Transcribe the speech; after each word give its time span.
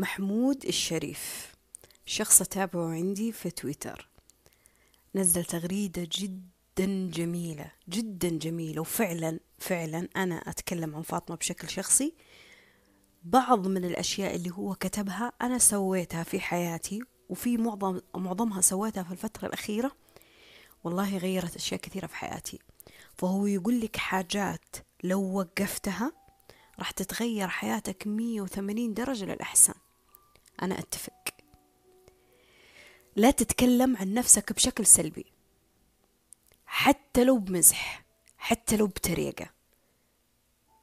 محمود 0.00 0.64
الشريف 0.64 1.54
شخص 2.06 2.40
أتابعه 2.40 2.88
عندي 2.88 3.32
في 3.32 3.50
تويتر. 3.50 4.08
نزل 5.14 5.44
تغريدة 5.44 6.08
جدا 6.12 7.10
جميلة 7.10 7.72
جدا 7.88 8.28
جميلة 8.28 8.80
وفعلا 8.80 9.40
فعلا 9.58 10.08
أنا 10.16 10.34
أتكلم 10.34 10.96
عن 10.96 11.02
فاطمة 11.02 11.36
بشكل 11.36 11.68
شخصي. 11.68 12.14
بعض 13.22 13.66
من 13.66 13.84
الأشياء 13.84 14.36
اللي 14.36 14.50
هو 14.50 14.74
كتبها 14.74 15.32
أنا 15.42 15.58
سويتها 15.58 16.22
في 16.22 16.40
حياتي 16.40 17.00
وفي 17.28 17.56
معظم 17.56 18.00
معظمها 18.14 18.60
سويتها 18.60 19.02
في 19.02 19.12
الفترة 19.12 19.46
الأخيرة. 19.46 19.92
والله 20.84 21.18
غيرت 21.18 21.56
أشياء 21.56 21.80
كثيرة 21.80 22.06
في 22.06 22.16
حياتي. 22.16 22.58
فهو 23.18 23.46
يقول 23.46 23.80
لك 23.80 23.96
حاجات 23.96 24.76
لو 25.04 25.38
وقفتها 25.38 26.12
راح 26.78 26.90
تتغير 26.90 27.48
حياتك 27.48 28.06
180 28.06 28.94
درجة 28.94 29.24
للأحسن. 29.24 29.74
أنا 30.62 30.78
أتفق. 30.78 31.12
لا 33.16 33.30
تتكلم 33.30 33.96
عن 33.96 34.14
نفسك 34.14 34.52
بشكل 34.52 34.86
سلبي. 34.86 35.26
حتى 36.66 37.24
لو 37.24 37.38
بمزح 37.38 38.04
حتى 38.38 38.76
لو 38.76 38.86
بطريقة 38.86 39.50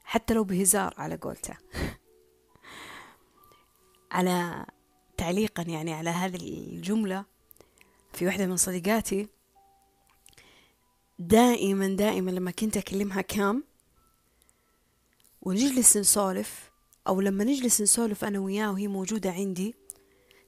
حتى 0.03 0.33
لو 0.33 0.43
بهزار 0.43 0.93
على 0.97 1.15
قولته. 1.15 1.57
على 4.11 4.65
تعليقا 5.17 5.63
يعني 5.63 5.93
على 5.93 6.09
هذه 6.09 6.35
الجملة 6.35 7.25
في 8.13 8.25
واحدة 8.25 8.45
من 8.45 8.57
صديقاتي 8.57 9.27
دائما 11.19 11.87
دائما 11.87 12.31
لما 12.31 12.51
كنت 12.51 12.77
أكلمها 12.77 13.21
كام 13.21 13.63
ونجلس 15.41 15.97
نسولف 15.97 16.66
أو 17.07 17.21
لما 17.21 17.43
نجلس 17.43 17.81
نسولف 17.81 18.23
أنا 18.25 18.39
وياه 18.39 18.71
وهي 18.71 18.87
موجودة 18.87 19.31
عندي 19.31 19.75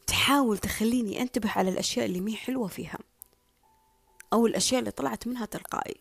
تحاول 0.08 0.58
تخليني 0.58 1.22
أنتبه 1.22 1.52
على 1.52 1.70
الأشياء 1.70 2.06
اللي 2.06 2.22
مي 2.22 2.36
حلوة 2.36 2.68
فيها 2.68 3.00
أو 4.34 4.48
الأشياء 4.48 4.80
اللي 4.80 4.92
طلعت 4.92 5.28
منها 5.28 5.46
تلقائي. 5.46 5.96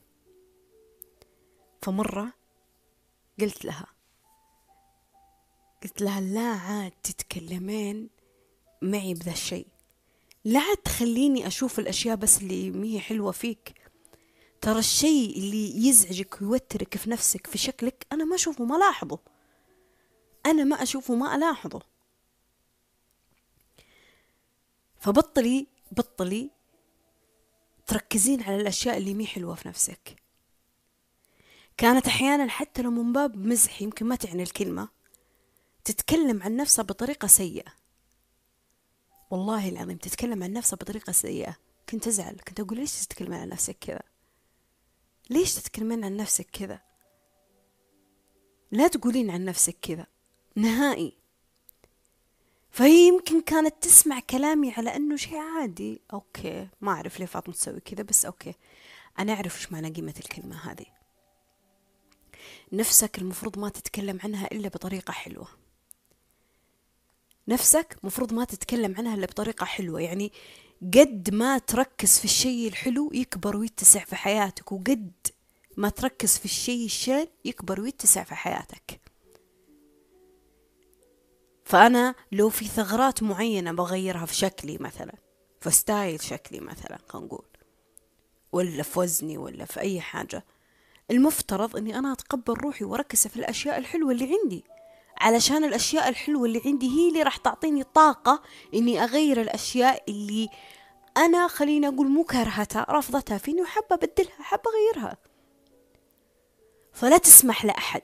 فمرة 1.83 2.33
قلت 3.41 3.65
لها 3.65 3.87
قلت 5.83 6.03
لها 6.03 6.21
لا 6.21 6.49
عاد 6.49 6.93
تتكلمين 7.03 8.11
معي 8.83 9.15
بذا 9.15 9.33
الشيء. 9.33 9.67
لا 10.45 10.61
عاد 10.61 10.77
تخليني 10.77 11.47
أشوف 11.47 11.79
الأشياء 11.79 12.17
بس 12.17 12.43
اللي 12.43 12.71
مي 12.71 13.01
حلوة 13.01 13.33
فيك. 13.33 13.75
ترى 14.61 14.79
الشيء 14.79 15.39
اللي 15.39 15.87
يزعجك 15.89 16.43
ويوترك 16.43 16.97
في 16.97 17.11
نفسك 17.11 17.47
في 17.47 17.59
شكلك 17.59 18.07
أنا 18.13 18.25
ما 18.25 18.35
أشوفه 18.35 18.65
ما 18.65 18.77
ألاحظه 18.77 19.19
أنا 20.51 20.65
ما 20.65 20.83
أشوفه 20.83 21.15
ما 21.15 21.35
ألاحظه. 21.35 21.81
فبطلي 25.01 25.67
بطلي 25.93 26.51
تركزين 27.87 28.43
على 28.43 28.57
الأشياء 28.57 28.97
اللي 28.97 29.15
مي 29.15 29.27
حلوة 29.27 29.55
في 29.55 29.69
نفسك. 29.69 30.17
كانت 31.77 32.07
أحيانا 32.07 32.49
حتى 32.49 32.83
لو 32.83 32.91
من 32.91 33.13
باب 33.13 33.37
مزح 33.37 33.83
يمكن 33.83 34.07
ما 34.07 34.17
تعني 34.17 34.43
الكلمة 34.43 34.89
تتكلم 35.85 36.43
عن 36.43 36.57
نفسها 36.57 36.83
بطريقة 36.83 37.29
سيئة. 37.29 37.73
والله 39.31 39.69
العظيم 39.69 39.97
تتكلم 39.97 40.43
عن 40.43 40.53
نفسها 40.53 40.77
بطريقة 40.77 41.13
سيئة. 41.13 41.57
كنت 41.89 42.07
أزعل 42.07 42.37
كنت 42.49 42.61
أقول 42.61 42.79
ليش 42.79 43.07
تتكلمين 43.07 43.41
عن 43.41 43.49
نفسك 43.49 43.77
كذا؟ 43.81 44.03
ليش 45.31 45.55
تتكلمين 45.55 46.05
عن 46.05 46.17
نفسك 46.17 46.47
كذا؟ 46.53 46.81
لا 48.71 48.89
تقولين 48.89 49.31
عن 49.31 49.45
نفسك 49.45 49.77
كذا. 49.83 50.07
نهائي. 50.59 51.17
فهي 52.71 53.09
يمكن 53.09 53.41
كانت 53.41 53.75
تسمع 53.81 54.21
كلامي 54.21 54.73
على 54.73 54.97
إنه 54.97 55.17
شيء 55.17 55.37
عادي. 55.37 56.01
okay 56.13 56.69
ما 56.81 56.93
أعرف 56.93 57.19
ليه 57.21 57.27
فاطمة 57.27 57.55
تسوي 57.55 57.81
كذا 57.81 58.03
بس 58.03 58.25
okay. 58.25 58.55
أنا 59.19 59.33
أعرف 59.33 59.57
إيش 59.57 59.73
معنى 59.73 59.91
قيمة 59.91 60.15
الكلمة 60.21 60.71
هذه. 60.71 60.87
نفسك 62.73 63.19
المفروض 63.19 63.59
ما 63.59 63.69
تتكلم 63.69 64.19
عنها 64.25 64.47
إلا 64.47 64.69
بطريقة 64.69 65.13
حلوة. 65.13 65.49
نفسك 67.49 67.97
مفروض 68.03 68.33
ما 68.33 68.45
تتكلم 68.45 68.95
عنها 68.99 69.15
إلا 69.15 69.27
بطريقة 69.27 69.65
حلوة. 69.65 70.01
يعني 70.01 70.33
قد 70.95 71.31
ما 71.33 71.59
تركز 71.59 72.19
في 72.19 72.25
الشيء 72.25 72.69
الحلو 72.69 73.11
يكبر 73.15 73.57
ويتسع 73.57 74.05
في 74.05 74.17
حياتك 74.17 74.73
وقد 74.73 75.13
ما 75.77 75.89
تركز 75.89 76.39
في 76.39 76.45
الشيء 76.45 76.85
الشين 76.85 77.27
يكبر 77.45 77.81
ويتسع 77.81 78.25
في 78.25 78.35
حياتك. 78.35 79.08
فأنا 81.69 82.15
لو 82.33 82.49
في 82.49 82.65
ثغرات 82.65 83.23
معينة 83.23 83.73
بغيرها 83.73 84.27
في 84.27 84.35
شكلي 84.35 84.79
مثلا 84.81 85.15
في 85.61 85.71
ستايل 85.71 86.23
شكلي 86.23 86.61
مثلا 86.61 86.99
خلينا 87.09 87.27
نقول 87.27 87.45
ولا 88.53 88.83
في 88.83 88.99
وزني 88.99 89.39
ولا 89.39 89.65
في 89.65 89.81
أي 89.81 90.01
حاجة 90.01 90.45
المفترض 91.11 91.77
أني 91.77 91.99
أنا 91.99 92.13
أتقبل 92.13 92.55
روحي 92.55 92.85
وأركز 92.85 93.27
في 93.27 93.37
الأشياء 93.37 93.79
الحلوة 93.79 94.13
اللي 94.13 94.39
عندي 94.43 94.65
علشان 95.21 95.65
الأشياء 95.65 96.09
الحلوة 96.09 96.45
اللي 96.47 96.63
عندي 96.67 96.89
هي 96.89 97.09
اللي 97.09 97.23
راح 97.23 97.37
تعطيني 97.37 97.85
طاقة 97.85 98.43
إني 98.75 99.05
أغير 99.05 99.41
الأشياء 99.41 100.05
اللي 100.09 100.49
أنا 101.17 101.49
خليني 101.49 101.89
أقول 101.89 102.09
مو 102.09 102.25
كرهتها 102.25 102.87
رفضتها 102.91 103.39
فيني 103.39 103.63
وحابة 103.63 103.89
أبدلها 103.93 104.43
حابة 104.43 104.63
أغيرها. 104.71 105.17
فلا 106.93 107.19
تسمح 107.19 107.65
لأحد 107.65 108.03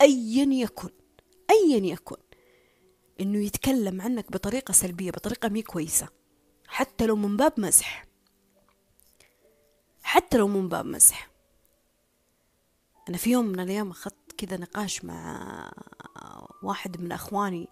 أيا 0.00 0.46
يكن 0.52 0.90
أيا 1.50 1.92
يكن. 1.92 2.16
إنه 3.20 3.38
يتكلم 3.38 4.00
عنك 4.00 4.32
بطريقة 4.32 4.72
سلبية 4.72 5.10
بطريقة 5.10 5.48
مي 5.48 5.62
كويسة. 5.62 6.08
حتى 6.68 7.06
لو 7.06 7.16
من 7.16 7.36
باب 7.36 7.52
مزح 7.60 8.04
حتى 10.02 10.36
لو 10.38 10.48
من 10.48 10.68
باب 10.68 10.86
مزح 10.86 11.30
أنا 13.08 13.16
في 13.16 13.30
يوم 13.30 13.44
من 13.46 13.60
الأيام 13.60 13.90
أخذت 13.90 14.32
كذا 14.38 14.56
نقاش 14.56 15.04
مع 15.04 15.72
واحد 16.62 17.00
من 17.00 17.12
أخواني. 17.12 17.68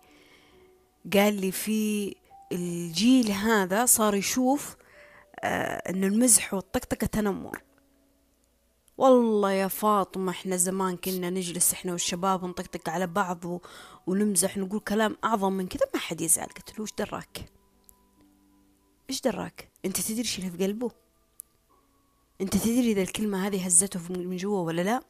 قال 1.12 1.41
لي 1.41 1.53
في 1.53 2.14
الجيل 2.53 3.30
هذا 3.30 3.86
صار 3.86 4.14
يشوف 4.14 4.76
آه 5.41 5.91
أن 5.91 6.04
المزح 6.04 6.54
والطقطقة 6.54 7.06
تنمر. 7.06 7.62
والله 9.03 9.53
يا 9.53 9.69
فاطمة 9.69 10.33
إحنا 10.33 10.57
زمان 10.57 10.97
كنا 10.97 11.31
نجلس 11.31 11.73
إحنا 11.73 11.93
والشباب 11.93 12.43
ونطقطق 12.43 12.89
على 12.89 13.07
بعض. 13.07 13.45
ونمزح 14.07 14.57
نقول 14.57 14.81
كلام 14.81 15.17
أعظم 15.25 15.53
من 15.53 15.67
كذا 15.67 15.87
ما 15.95 16.01
حد 16.01 16.21
يزعل. 16.21 16.47
قلت 16.47 16.79
له 16.79 16.83
وش 16.83 16.93
دراك؟ 16.99 17.53
إيش 19.11 19.21
دراك؟ 19.21 19.71
أنت 19.85 20.01
تدري 20.01 20.21
إيش 20.21 20.39
اللي 20.39 20.51
في 20.51 20.65
قلبه؟ 20.65 20.91
أنت 22.41 22.57
تدري 22.57 22.93
إذا 22.93 23.03
الكلمة 23.03 23.47
هذه 23.47 23.67
هزته 23.67 24.01
من 24.11 24.37
جوا 24.37 24.61
ولا 24.61 24.83
لا؟ 24.83 25.03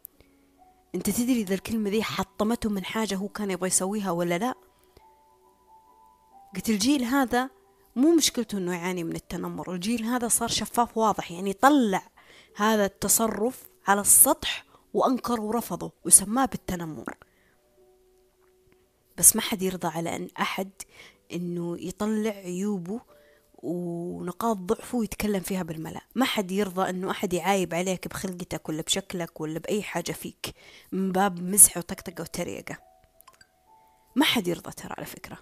أنت 0.94 1.10
تدري 1.10 1.40
إذا 1.40 1.54
الكلمة 1.54 1.90
ذي 1.90 2.02
حطمته 2.02 2.70
من 2.70 2.84
حاجة 2.84 3.14
هو 3.16 3.28
كان 3.28 3.50
يبغى 3.50 3.66
يسويها 3.66 4.10
ولا 4.10 4.38
لا؟ 4.38 4.54
قلت 6.54 6.68
الجيل 6.68 7.04
هذا 7.04 7.50
مو 7.96 8.14
مشكلته 8.14 8.58
إنه 8.58 8.74
يعاني 8.74 9.04
من 9.04 9.16
التنمر 9.16 9.74
الجيل 9.74 10.04
هذا 10.04 10.28
صار 10.28 10.48
شفاف 10.48 10.98
واضح 10.98 11.32
يعني 11.32 11.52
طلع 11.52 12.02
هذا 12.56 12.84
التصرف 12.84 13.71
على 13.86 14.00
السطح 14.00 14.64
وأنكر 14.94 15.40
ورفضه 15.40 15.92
وسماه 16.04 16.44
بالتنمر. 16.46 17.16
بس 19.18 19.36
ما 19.36 19.42
حد 19.42 19.62
يرضى 19.62 19.88
على 19.88 20.16
أن 20.16 20.28
أحد 20.40 20.70
أنه 21.32 21.78
يطلع 21.80 22.30
عيوبه 22.30 23.00
ونقاط 23.54 24.56
ضعفه 24.56 24.98
ويتكلم 24.98 25.40
فيها 25.40 25.62
بالملأ. 25.62 26.00
ما 26.14 26.24
حد 26.24 26.50
يرضى 26.50 26.90
أنه 26.90 27.10
أحد 27.10 27.32
يعايب 27.32 27.74
عليك 27.74 28.08
بخلقتك 28.08 28.68
ولا 28.68 28.82
بشكلك 28.82 29.40
ولا 29.40 29.58
بأي 29.58 29.82
حاجة 29.82 30.12
فيك 30.12 30.54
من 30.92 31.12
باب 31.12 31.42
مزح 31.42 31.76
وطقطقة 31.76 32.22
وتريقة. 32.22 32.78
ما 34.16 34.24
حد 34.24 34.48
يرضى 34.48 34.72
ترى 34.72 34.94
على 34.98 35.06
فكرة. 35.06 35.38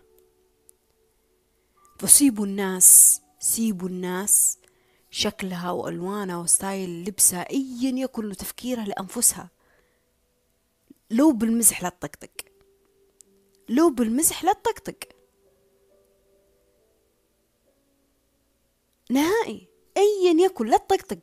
فسيبوا 1.98 2.46
الناس 2.46 3.20
سيبوا 3.38 3.88
الناس. 3.88 4.58
شكلها 5.10 5.70
وألوانها 5.70 6.36
وستايل 6.36 7.04
لبسها 7.04 7.50
أيا 7.50 7.92
يكن 7.94 8.36
تفكيرها 8.36 8.84
لأنفسها. 8.84 9.50
لو 11.10 11.32
بالمزح 11.32 11.82
لا 11.82 11.88
تطقطق. 11.88 12.30
لو 13.68 13.90
بالمزح 13.90 14.44
لا 14.44 14.52
تطقطق. 14.52 14.96
نهائي. 19.10 19.68
أيا 19.96 20.44
يكن 20.44 20.66
لا 20.66 20.76
تطقطق. 20.76 21.20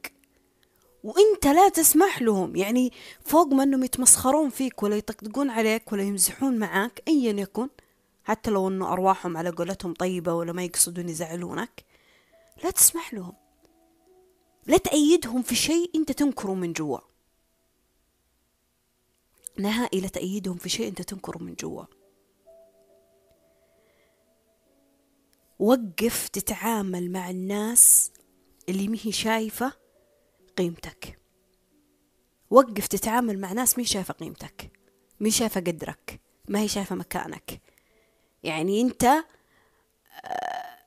وإنت 1.03 1.47
لا 1.47 1.69
تسمح 1.69 2.21
لهم. 2.21 2.55
يعني 2.55 2.93
فوق 3.21 3.47
ما 3.47 3.63
إنهم 3.63 3.83
يتمسخرون 3.83 4.49
فيك 4.49 4.83
ولا 4.83 4.97
يطقطقون 4.97 5.49
عليك 5.49 5.91
ولا 5.91 6.03
يمزحون 6.03 6.59
معاك 6.59 7.03
ايا 7.07 7.31
يكن. 7.31 7.69
حتى 8.23 8.51
لو 8.51 8.67
إنه 8.67 8.93
أرواحهم 8.93 9.37
على 9.37 9.49
قولتهم 9.49 9.93
طيبة 9.93 10.33
ولا 10.33 10.53
ما 10.53 10.63
يقصدون 10.63 11.09
يزعلونك 11.09 11.85
لا 12.63 12.71
تسمح 12.71 13.13
لهم. 13.13 13.46
لا 14.67 14.77
تأيدهم 14.77 15.41
في 15.41 15.55
شيء 15.55 15.91
أنت 15.95 16.11
تنكره 16.11 16.53
من 16.53 16.73
جوا. 16.73 16.99
نهائي 19.59 20.01
لا 20.01 20.07
تأيدهم 20.07 20.57
في 20.57 20.69
شيء 20.69 20.87
أنت 20.87 21.01
تنكره 21.01 21.37
من 21.37 21.53
جوا. 21.53 21.83
وقف 25.59 26.27
تتعامل 26.27 27.11
مع 27.11 27.29
الناس 27.29 28.11
اللي 28.69 28.87
مهي 28.87 29.11
شايفة 29.11 29.73
قيمتك. 30.57 31.19
وقف 32.49 32.87
تتعامل 32.87 33.39
مع 33.39 33.51
ناس 33.51 33.77
مي 33.77 33.85
شايفة 33.85 34.13
قيمتك 34.13 34.71
مي 35.19 35.31
شايفة 35.31 35.61
قدرك 35.61 36.21
ما 36.47 36.59
هي 36.59 36.67
شايفة 36.67 36.95
مكانك. 36.95 37.61
يعني 38.43 38.81
أنت 38.81 39.03
آه، 39.03 40.77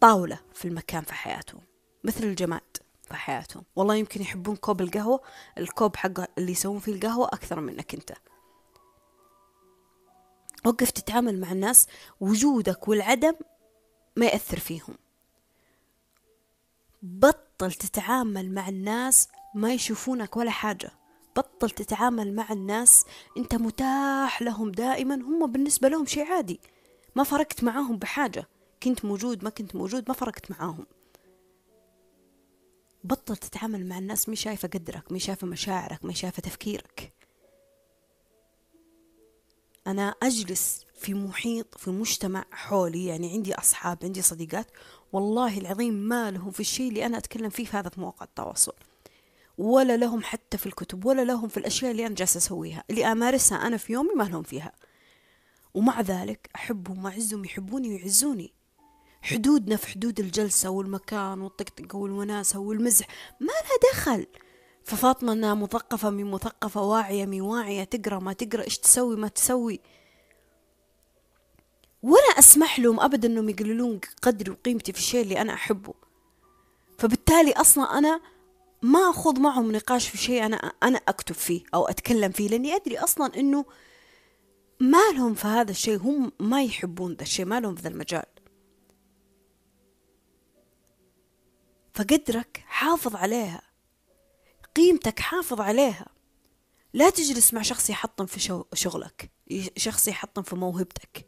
طاولة 0.00 0.40
في 0.54 0.68
المكان 0.68 1.02
في 1.02 1.14
حياتهم. 1.14 1.71
مثل 2.04 2.24
الجماد 2.24 2.76
في 3.02 3.14
حياتهم. 3.14 3.64
والله 3.76 3.94
يمكن 3.94 4.20
يحبون 4.22 4.56
كوب 4.56 4.80
القهوة 4.80 5.20
الكوب 5.58 5.96
حق 5.96 6.38
اللي 6.38 6.52
يسوون 6.52 6.78
فيه 6.78 6.92
القهوة 6.92 7.26
أكثر 7.26 7.60
منك 7.60 7.94
أنت. 7.94 8.12
وقف 10.64 10.90
تتعامل 10.90 11.40
مع 11.40 11.52
الناس 11.52 11.86
وجودك 12.20 12.88
والعدم 12.88 13.34
ما 14.16 14.26
يأثر 14.26 14.58
فيهم. 14.58 14.94
بطل 17.02 17.72
تتعامل 17.72 18.54
مع 18.54 18.68
الناس 18.68 19.28
ما 19.54 19.72
يشوفونك 19.72 20.36
ولا 20.36 20.50
حاجة. 20.50 20.90
بطل 21.36 21.70
تتعامل 21.70 22.34
مع 22.34 22.52
الناس 22.52 23.04
أنت 23.36 23.54
متاح 23.54 24.42
لهم 24.42 24.70
دائما 24.70 25.14
هم 25.14 25.52
بالنسبة 25.52 25.88
لهم 25.88 26.06
شيء 26.06 26.32
عادي. 26.32 26.60
ما 27.14 27.24
فرقت 27.24 27.64
معاهم 27.64 27.96
بحاجة. 27.96 28.48
كنت 28.82 29.04
موجود 29.04 29.44
ما 29.44 29.50
كنت 29.50 29.76
موجود 29.76 30.04
ما 30.08 30.14
فرقت 30.14 30.50
معاهم. 30.50 30.86
بطل 33.04 33.36
تتعامل 33.36 33.86
مع 33.86 33.98
الناس 33.98 34.28
مش 34.28 34.40
شايفة 34.40 34.68
قدرك 34.68 35.12
مش 35.12 35.24
شايفة 35.24 35.46
مشاعرك 35.46 36.04
مش 36.04 36.20
شايفة 36.20 36.42
تفكيرك. 36.42 37.12
أنا 39.86 40.14
أجلس 40.22 40.84
في 40.94 41.14
محيط 41.14 41.78
في 41.78 41.90
مجتمع 41.90 42.44
حولي 42.50 43.06
يعني 43.06 43.32
عندي 43.32 43.54
أصحاب 43.54 43.98
عندي 44.02 44.22
صديقات. 44.22 44.66
والله 45.12 45.58
العظيم 45.58 45.94
ما 45.94 46.30
لهم 46.30 46.50
في 46.50 46.60
الشيء 46.60 46.88
اللي 46.88 47.06
أنا 47.06 47.18
أتكلم 47.18 47.50
فيه 47.50 47.64
في 47.64 47.76
هذا 47.76 47.90
مواقع 47.96 48.24
التواصل. 48.24 48.74
ولا 49.58 49.96
لهم 49.96 50.22
حتى 50.22 50.58
في 50.58 50.66
الكتب 50.66 51.04
ولا 51.04 51.24
لهم 51.24 51.48
في 51.48 51.56
الأشياء 51.56 51.90
اللي 51.90 52.06
أنا 52.06 52.14
جالسة 52.14 52.38
أسويها 52.38 52.84
اللي 52.90 53.12
أمارسها 53.12 53.58
أنا 53.66 53.76
في 53.76 53.92
يومي 53.92 54.14
ما 54.16 54.24
لهم 54.24 54.42
فيها. 54.42 54.72
ومع 55.74 56.00
ذلك 56.00 56.50
أحبهم 56.56 57.04
وأعزهم 57.04 57.44
يحبوني 57.44 57.88
ويعزوني. 57.88 58.52
حدودنا 59.22 59.76
في 59.76 59.86
حدود 59.86 60.20
الجلسة 60.20 60.70
والمكان 60.70 61.40
والطقطقة 61.40 61.96
والوناسة 61.96 62.58
والمزح 62.58 63.06
ما 63.40 63.46
لها 63.46 63.92
دخل. 63.92 64.26
ففاطمة 64.84 65.32
أنها 65.32 65.54
مثقفة 65.54 66.10
من 66.10 66.30
مثقفة 66.30 66.82
واعية 66.82 67.26
من 67.26 67.40
واعية 67.40 67.84
تقرأ 67.84 68.18
ما 68.18 68.32
تقرأ 68.32 68.64
إيش 68.64 68.78
تسوي 68.78 69.16
ما 69.16 69.28
تسوي. 69.28 69.80
ولا 72.02 72.38
أسمح 72.38 72.78
لهم 72.78 73.00
ابدا 73.00 73.28
إنهم 73.28 73.48
يقللون 73.48 74.00
قدري 74.22 74.50
وقيمتي 74.50 74.92
في 74.92 74.98
الشيء 74.98 75.22
اللي 75.22 75.40
أنا 75.40 75.54
أحبه. 75.54 75.94
فبالتالي 76.98 77.52
أصلا 77.52 77.98
أنا 77.98 78.20
ما 78.82 79.10
أخوض 79.10 79.38
معهم 79.38 79.72
نقاش 79.72 80.08
في 80.08 80.18
شيء 80.18 80.46
أنا 80.46 80.56
أنا 80.82 81.00
أكتب 81.08 81.34
فيه 81.34 81.62
أو 81.74 81.86
أتكلم 81.86 82.32
فيه 82.32 82.48
لأني 82.48 82.76
أدري 82.76 82.98
أصلا 82.98 83.36
إنه 83.36 83.64
ما 84.80 85.12
لهم 85.14 85.34
في 85.34 85.46
هذا 85.46 85.70
الشيء 85.70 85.98
هم 85.98 86.32
ما 86.40 86.62
يحبون 86.62 87.12
ذا 87.14 87.22
الشيء 87.22 87.44
ما 87.44 87.60
لهم 87.60 87.74
في 87.74 87.82
ذا 87.82 87.88
المجال. 87.88 88.24
فقدرك 91.94 92.64
حافظ 92.66 93.16
عليها. 93.16 93.62
قيمتك 94.76 95.20
حافظ 95.20 95.60
عليها. 95.60 96.06
لا 96.92 97.10
تجلس 97.10 97.54
مع 97.54 97.62
شخص 97.62 97.90
يحطم 97.90 98.26
في 98.26 98.64
شغلك 98.74 99.30
شخص 99.76 100.08
يحطم 100.08 100.42
في 100.42 100.56
موهبتك. 100.56 101.26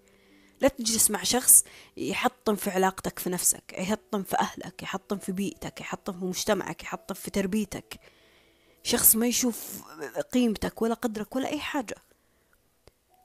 لا 0.61 0.69
تجلس 0.69 1.11
مع 1.11 1.23
شخص 1.23 1.65
يحطم 1.97 2.57
في 2.57 2.71
علاقتك 2.71 3.19
في 3.19 3.31
نفسك 3.31 3.75
يحطم 3.79 4.23
في 4.23 4.39
أهلك 4.39 4.83
يحطم 4.83 5.19
في 5.19 5.33
بيئتك 5.33 5.81
يحطم 5.81 6.19
في 6.21 6.25
مجتمعك 6.25 6.83
يحطم 6.83 7.15
في 7.15 7.31
تربيتك. 7.31 8.01
شخص 8.83 9.17
ما 9.17 9.27
يشوف 9.27 9.83
قيمتك 10.33 10.83
ولا 10.83 10.95
قدرك 10.95 11.37
ولا 11.37 11.49
أي 11.49 11.61
حاجة. 11.61 11.95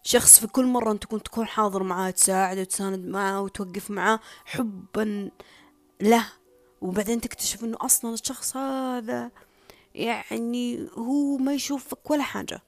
شخص 0.03 0.39
في 0.39 0.47
كل 0.47 0.65
مرة 0.65 0.91
أنت 0.91 1.03
تكون 1.03 1.47
حاضر 1.47 1.83
معاه 1.83 2.11
تساعد 2.11 2.57
وتساند 2.57 3.05
معاه 3.05 3.41
وتوقف 3.41 3.91
معاه 3.91 4.19
حبا 4.45 5.31
له. 6.01 6.38
وبعدين 6.81 7.21
تكتشف 7.21 7.63
إنه 7.63 7.77
أصلا 7.81 8.13
الشخص 8.13 8.57
هذا 8.57 9.31
يعني 9.95 10.89
هو 10.93 11.37
ما 11.37 11.53
يشوفك 11.53 12.11
ولا 12.11 12.23
حاجة. 12.23 12.61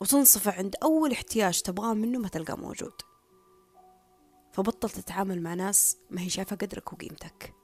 وتنصفع 0.00 0.52
عند 0.52 0.76
أول 0.82 1.12
احتياج 1.12 1.62
تبغاه 1.62 1.94
منه 1.94 2.18
ما 2.18 2.28
تلقاه 2.28 2.54
موجود. 2.54 2.92
فبطل 4.52 4.90
تتعامل 4.90 5.42
مع 5.42 5.54
ناس 5.54 5.96
ما 6.10 6.20
هي 6.20 6.30
شايفة 6.30 6.56
قدرك 6.56 6.92
وقيمتك. 6.92 7.54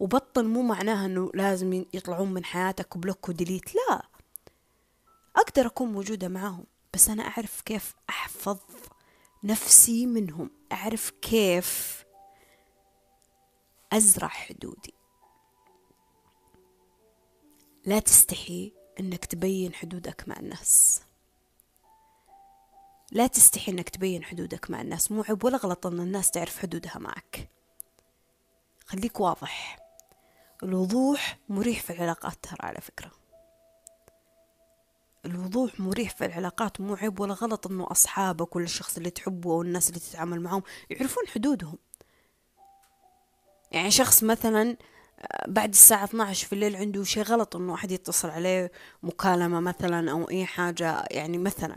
وبطل 0.00 0.44
مو 0.44 0.62
معناها 0.62 1.06
إنه 1.06 1.30
لازم 1.34 1.84
يطلعون 1.94 2.32
من 2.32 2.44
حياتك 2.44 2.96
وبلوك 2.96 3.28
وديليت 3.28 3.74
لا. 3.74 4.02
أقدر 5.36 5.66
أكون 5.66 5.92
موجودة 5.92 6.28
معاهم 6.28 6.64
بس 6.94 7.08
أنا 7.08 7.22
أعرف 7.22 7.60
كيف 7.60 7.94
أحفظ 8.10 8.58
نفسي 9.44 10.06
منهم 10.06 10.50
أعرف 10.72 11.10
كيف 11.10 11.99
أزرع 13.92 14.28
حدودي. 14.28 14.94
لا 17.84 17.98
تستحي 17.98 18.72
إنك 19.00 19.24
تبين 19.24 19.74
حدودك 19.74 20.28
مع 20.28 20.36
الناس. 20.36 21.02
لا 23.12 23.26
تستحي 23.26 23.72
إنك 23.72 23.88
تبين 23.88 24.24
حدودك 24.24 24.70
مع 24.70 24.80
الناس. 24.80 25.12
مو 25.12 25.22
عيب 25.22 25.44
ولا 25.44 25.56
غلط 25.56 25.86
إن 25.86 26.00
الناس 26.00 26.30
تعرف 26.30 26.58
حدودها 26.58 26.98
معك. 26.98 27.50
خليك 28.86 29.20
واضح. 29.20 29.78
الوضوح 30.62 31.38
مريح 31.48 31.80
في 31.82 31.92
العلاقات 31.92 32.34
ترى 32.42 32.58
على 32.60 32.80
فكرة. 32.80 33.10
الوضوح 35.24 35.80
مريح 35.80 36.10
في 36.10 36.24
العلاقات. 36.24 36.80
مو 36.80 36.94
عيب 36.94 37.20
ولا 37.20 37.34
غلط 37.34 37.66
إنه 37.66 37.86
أصحابك 37.90 38.56
ولا 38.56 38.64
الشخص 38.64 38.96
اللي 38.96 39.10
تحبه 39.10 39.52
أو 39.52 39.62
الناس 39.62 39.88
اللي 39.88 40.00
تتعامل 40.00 40.40
معهم 40.40 40.62
يعرفون 40.90 41.28
حدودهم. 41.28 41.78
يعني 43.70 43.90
شخص 43.90 44.22
مثلا 44.24 44.76
بعد 45.48 45.68
الساعة 45.68 46.04
12 46.04 46.46
في 46.46 46.52
الليل 46.52 46.76
عنده 46.76 47.04
شيء 47.04 47.22
غلط 47.22 47.56
إنه 47.56 47.74
احد 47.74 47.92
يتصل 47.92 48.30
عليه 48.30 48.72
مكالمة 49.02 49.60
مثلا 49.60 50.10
أو 50.10 50.30
أي 50.30 50.46
حاجة 50.46 51.04
يعني 51.10 51.38
مثلا. 51.38 51.76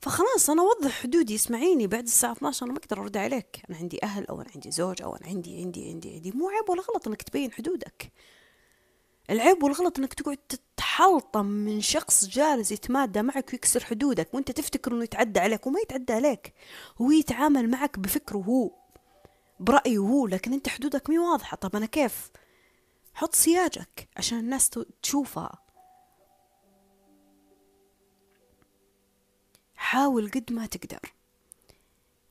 فخلاص 0.00 0.50
أنا 0.50 0.62
أوضح 0.62 1.02
حدودي 1.02 1.34
اسمعيني 1.34 1.86
بعد 1.86 2.04
الساعة 2.04 2.32
12 2.32 2.66
أنا 2.66 2.72
ما 2.72 2.78
أقدر 2.78 3.00
أرد 3.02 3.16
عليك. 3.16 3.62
أنا 3.70 3.78
عندي 3.78 4.02
أهل 4.02 4.26
أو 4.26 4.40
أنا 4.40 4.50
عندي 4.54 4.70
زوج 4.70 5.02
أو 5.02 5.16
أنا 5.16 5.26
عندي 5.26 5.62
عندي 5.62 5.88
عندي 5.88 6.14
عندي. 6.14 6.32
مو 6.32 6.48
عيب 6.48 6.68
ولا 6.70 6.82
غلط 6.82 7.08
إنك 7.08 7.22
تبين 7.22 7.52
حدودك. 7.52 8.12
العيب 9.30 9.62
والغلط 9.62 9.98
إنك 9.98 10.14
تقعد 10.14 10.36
تتحلطم 10.36 11.46
من 11.46 11.80
شخص 11.80 12.26
جالس 12.26 12.72
يتمادى 12.72 13.22
معك 13.22 13.50
ويكسر 13.52 13.84
حدودك 13.84 14.34
وأنت 14.34 14.50
تفتكر 14.50 14.92
إنه 14.92 15.04
يتعدى 15.04 15.40
عليك 15.40 15.66
وما 15.66 15.80
يتعدى 15.80 16.12
عليك. 16.12 16.54
هو 17.00 17.10
يتعامل 17.10 17.70
معك 17.70 17.98
بفكره 17.98 18.38
هو. 18.38 18.83
برأيه 19.60 19.98
هو 19.98 20.26
لكن 20.26 20.52
أنت 20.52 20.68
حدودك 20.68 21.10
مي 21.10 21.18
واضحة. 21.18 21.56
طب 21.56 21.76
أنا 21.76 21.86
كيف؟ 21.86 22.30
حط 23.14 23.34
سياجك 23.34 24.08
عشان 24.16 24.38
الناس 24.38 24.70
تشوفها 25.02 25.64
حاول 29.74 30.30
قد 30.30 30.52
ما 30.52 30.66
تقدر. 30.66 31.14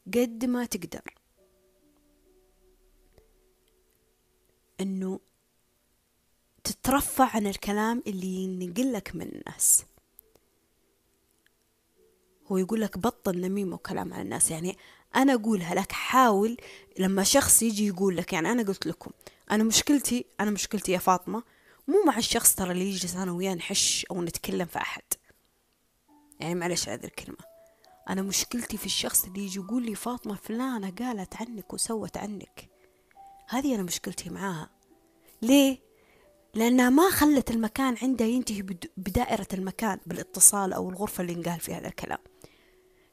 قد 0.08 0.46
ما 0.46 0.66
تقدر. 0.66 1.16
إنه 4.82 5.20
تترفع 6.64 7.36
عن 7.36 7.48
الكلام 7.48 8.04
اللي 8.08 8.28
ينقلك 8.28 9.16
من 9.16 9.22
الناس. 9.22 9.86
هو 12.48 12.58
يقول 12.58 12.82
لك 12.82 12.98
بطل 12.98 13.42
نميمة 13.42 13.76
وكلام 13.76 14.14
عن 14.14 14.22
الناس. 14.22 14.52
يعني 14.52 14.78
أنا 15.16 15.34
أقولها 15.34 15.76
لك 15.76 15.92
حاول 15.92 16.58
لما 17.00 17.24
شخص 17.24 17.64
يجي 17.64 17.88
يقول 17.88 18.18
لك 18.18 18.34
يعني 18.34 18.52
أنا 18.52 18.64
قلت 18.64 18.86
لكم 18.88 19.12
أنا 19.52 19.64
مشكلتي 19.64 20.26
أنا 20.40 20.52
مشكلتي 20.52 20.92
يا 20.92 20.98
فاطمة 20.98 21.44
مو 21.88 22.04
مع 22.06 22.18
الشخص 22.18 22.56
ترى 22.56 22.72
اللي 22.72 22.90
يجلس 22.90 23.16
أنا 23.16 23.32
وياه 23.32 23.54
نحش 23.54 24.06
أو 24.12 24.22
نتكلم 24.22 24.66
في 24.66 24.78
أحد. 24.78 25.04
يعني 26.40 26.56
معلش 26.56 26.90
هذه 26.90 27.06
الكلمة. 27.06 27.38
أنا 28.10 28.22
مشكلتي 28.22 28.78
في 28.78 28.86
الشخص 28.86 29.26
اللي 29.26 29.44
يجي 29.44 29.60
يقول 29.60 29.86
لي 29.86 29.96
فاطمة 29.96 30.36
فلانة 30.36 30.92
قالت 31.00 31.36
عنك 31.36 31.74
وسوت 31.74 32.18
عنك. 32.18 32.70
هذه 33.50 33.76
أنا 33.76 33.84
مشكلتي 33.84 34.30
معاها. 34.30 34.70
ليه؟ 35.42 35.78
لأنها 36.56 36.90
ما 36.90 37.10
خلت 37.10 37.52
المكان 37.52 37.98
عندها 38.02 38.28
ينتهي 38.28 38.62
بدائرة 38.98 39.48
المكان 39.54 40.00
بالإتصال 40.06 40.74
أو 40.74 40.90
الغرفة 40.90 41.22
اللي 41.22 41.34
انقال 41.34 41.60
فيها 41.60 41.80
هذا 41.80 41.88
الكلام. 41.88 42.20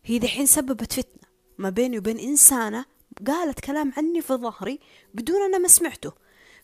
هي 0.04 0.18
دحين 0.18 0.46
سببت 0.46 0.92
فتنة. 0.92 1.29
ما 1.60 1.70
بيني 1.70 1.98
وبين 1.98 2.18
إنسانة 2.18 2.84
قالت 3.26 3.60
كلام 3.60 3.92
عني 3.96 4.22
في 4.22 4.34
ظهري 4.34 4.80
بدون 5.14 5.42
أنا 5.42 5.58
ما 5.58 5.68
سمعته. 5.68 6.12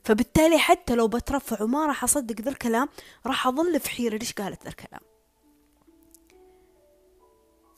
فبالتالي 0.05 0.59
حتى 0.59 0.95
لو 0.95 1.09
بترفع 1.09 1.63
وما 1.63 1.87
راح 1.87 2.05
أصدق 2.05 2.41
ذا 2.41 2.51
الكلام 2.51 2.89
راح 3.27 3.47
أظل 3.47 3.81
في 3.81 3.91
حيرة 3.91 4.17
ليش 4.17 4.33
قالت 4.33 4.63
ذا 4.63 4.69
الكلام. 4.69 5.01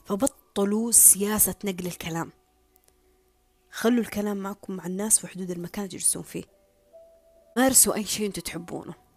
فبطلوا 0.04 0.92
سياسة 0.92 1.54
نقل 1.64 1.87
الكلام. 1.87 2.32
خلوا 3.70 4.00
الكلام 4.00 4.37
معكم 4.37 4.76
مع 4.76 4.87
الناس 4.87 5.18
في 5.18 5.26
حدود 5.26 5.50
المكان 5.50 5.84
اللي 5.84 5.98
تجلسون 5.98 6.22
فيه. 6.22 6.44
مارسوا 7.56 7.94
أي 7.94 8.04
شيء 8.04 8.26
أنتوا 8.26 8.42
تحبونه. 8.42 9.07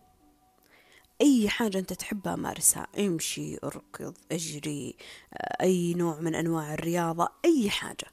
أي 1.21 1.49
حاجة 1.49 1.79
أنت 1.79 1.93
تحبها 1.93 2.35
مارسها 2.35 2.87
امشي 2.99 3.57
اركض 3.63 4.13
اجري 4.31 4.95
أي 5.61 5.93
نوع 5.93 6.19
من 6.19 6.35
أنواع 6.35 6.73
الرياضة 6.73 7.29
أي 7.45 7.69
حاجة. 7.69 8.07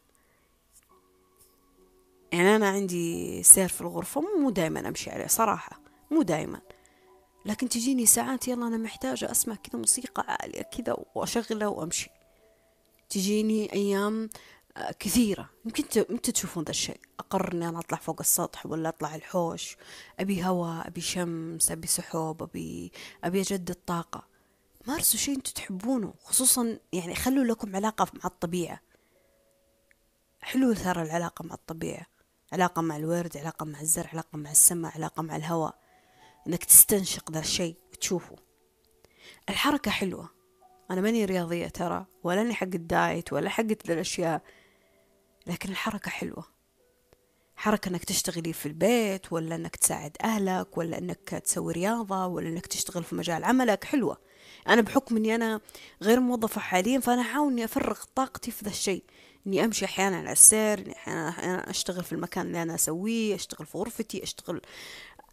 يعني 2.33 2.57
أنا 2.57 2.69
عندي 2.69 3.43
سير 3.43 3.69
في 3.69 3.81
الغرفة 3.81 4.21
مو 4.21 4.51
دايما 4.51 4.89
أمشي 4.89 5.11
عليه 5.11 5.27
صراحة 5.27 5.81
مو 6.11 6.23
دايما. 6.23 6.61
لكن 7.47 7.69
تجيني 7.69 8.07
ساعات 8.07 8.49
يلا 8.49 8.67
أنا 8.67 8.77
محتاجة 8.77 9.31
أسمع 9.31 9.55
كذا 9.55 9.79
موسيقى 9.79 10.25
عالية 10.29 10.63
كذا 10.63 10.97
وأشغلها 11.15 11.69
وأمشي. 11.69 12.11
تجيني 13.11 13.73
أيام 13.73 14.25
آه، 14.25 14.29
كثيرة. 14.99 15.51
يمكن 15.65 16.05
انت 16.11 16.31
تشوفون 16.31 16.65
ذا 16.65 16.71
الشيء. 16.71 17.01
أقرر 17.19 17.53
إني 17.53 17.69
أنا 17.69 17.79
أطلع 17.79 17.99
فوق 17.99 18.21
السطح 18.21 18.67
ولا 18.67 18.89
أطلع 18.89 19.15
الحوش. 19.15 19.77
أبي 20.21 20.45
هواء 20.45 20.89
أبي 20.89 21.01
شمس 21.01 21.71
أبي 21.71 21.87
سحوب 21.87 22.43
أبي 22.43 22.93
أبي 23.25 23.41
أجدد 23.41 23.77
طاقة. 23.87 24.29
مارسوا 24.87 25.19
شيء 25.21 25.37
أنتوا 25.37 25.53
تحبونه 25.53 26.15
خصوصا 26.25 26.79
يعني 26.93 27.15
خلوا 27.15 27.45
لكم 27.45 27.77
علاقة 27.77 28.07
مع 28.15 28.25
الطبيعة. 28.25 28.81
حلو 30.41 30.73
ترى 30.73 31.03
العلاقة 31.03 31.45
مع 31.45 31.55
الطبيعة. 31.55 32.07
علاقة 32.53 32.83
مع 32.83 32.97
الورد 32.97 33.37
علاقة 33.37 33.65
مع 33.65 33.81
الزرع 33.81 34.11
علاقة 34.13 34.37
مع 34.39 34.51
السماء 34.51 34.93
علاقة 34.95 35.23
مع 35.23 35.37
الهواء. 35.37 35.79
إنك 36.47 36.65
تستنشق 36.65 37.33
ذا 37.33 37.41
الشيء 37.41 37.77
وتشوفه. 37.93 38.37
الحركة 39.49 39.91
حلوة. 39.91 40.31
أنا 40.91 41.01
ماني 41.01 41.25
رياضية 41.25 41.69
ترى 41.69 42.07
ولا 42.23 42.41
أني 42.41 42.55
حق 42.55 42.65
الدايت 42.75 43.33
ولا 43.33 43.51
حق 43.51 43.65
الأشياء. 43.91 44.43
لكن 45.49 45.71
الحركة 45.71 46.11
حلوة. 46.11 46.45
حركة 47.57 47.89
إنك 47.89 48.05
تشتغلي 48.05 48.53
في 48.53 48.67
البيت 48.67 49.33
ولا 49.33 49.55
إنك 49.55 49.77
تساعد 49.77 50.17
أهلك 50.25 50.79
ولا 50.79 50.99
إنك 50.99 51.29
تسوي 51.29 51.73
رياضة 51.73 52.27
ولا 52.27 52.49
إنك 52.49 52.67
تشتغل 52.67 53.05
في 53.05 53.15
مجال 53.15 53.45
عملك 53.45 53.85
حلوة. 53.85 54.19
أنا 54.69 54.81
بحكم 54.81 55.17
إني 55.17 55.35
أنا 55.35 55.61
غير 56.03 56.21
موظفة 56.21 56.61
حاليا 56.61 57.01
فأنا 57.01 57.21
أحاول 57.23 57.53
إني 57.53 57.65
أفرغ 57.65 58.01
طاقتي 58.15 58.51
في 58.51 58.65
ذا 58.65 58.71
الشيء. 58.71 59.05
إني 59.47 59.65
أمشي 59.65 59.85
أحيانا 59.85 60.17
على 60.17 60.33
السير 60.33 60.79
إني 60.79 60.93
أحيانا 60.93 61.71
أشتغل 61.71 62.05
في 62.05 62.13
المكان 62.13 62.47
اللي 62.47 62.63
أنا 62.63 62.75
أسويه 62.75 63.35
أشتغل 63.35 63.67
في 63.67 63.79
غرفتي 63.79 64.23
أشتغل. 64.23 64.61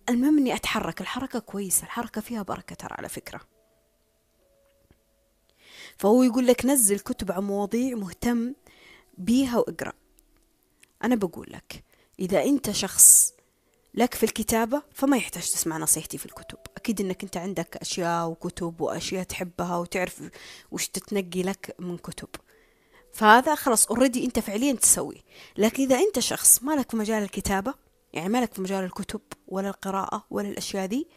المهم 0.10 0.38
إني 0.38 0.56
أتحرك. 0.56 1.02
الحركة 1.02 1.40
كويسة. 1.40 1.84
الحركة 1.84 2.22
فيها 2.22 2.44
بركة 2.44 2.76
ترى 2.76 2.96
على 2.98 3.10
فكرة. 3.10 3.42
فهو 5.98 6.24
يقول 6.24 6.48
لك 6.48 6.66
نزل 6.66 7.00
كتب 7.00 7.32
عن 7.32 7.44
مواضيع 7.44 7.96
مهتم 7.96 8.54
بيها 9.18 9.58
وإقرأ. 9.58 9.94
أنا 11.04 11.16
بقول 11.16 11.48
لك 11.52 11.84
إذا 12.20 12.44
أنت 12.44 12.72
شخص 12.72 13.34
لك 13.94 14.14
في 14.14 14.24
الكتابة 14.24 14.82
فما 14.94 15.18
يحتاج 15.18 15.44
تسمع 15.44 15.78
نصيحتي 15.78 16.18
في 16.18 16.26
الكتب. 16.26 16.58
أكيد 16.78 17.02
أنك 17.02 17.24
أنت 17.24 17.38
عندك 17.38 17.78
أشياء 17.78 18.28
وكتب 18.28 18.82
وأشياء 18.82 19.24
تحبها 19.24 19.78
وتعرف 19.78 20.22
وش 20.72 20.88
تتنقي 20.88 21.44
لك 21.44 21.76
من 21.80 21.98
كتب. 21.98 22.30
فهذا 23.14 23.56
خلاص 23.56 23.88
اوريدي 23.88 24.26
أنت 24.26 24.40
فعليا 24.40 24.74
تسوي. 24.74 25.24
لكن 25.58 25.84
إذا 25.84 26.00
أنت 26.00 26.20
شخص 26.20 26.64
مالك 26.64 26.92
في 26.92 26.98
مجال 26.98 27.24
الكتابة 27.24 27.74
يعني 28.14 28.30
مالك 28.30 28.54
في 28.54 28.62
مجال 28.62 28.84
الكتب 28.84 29.22
ولا 29.48 29.70
القراءة 29.70 30.26
ولا 30.30 30.50
الأشياء 30.50 30.86
دي 30.86 31.08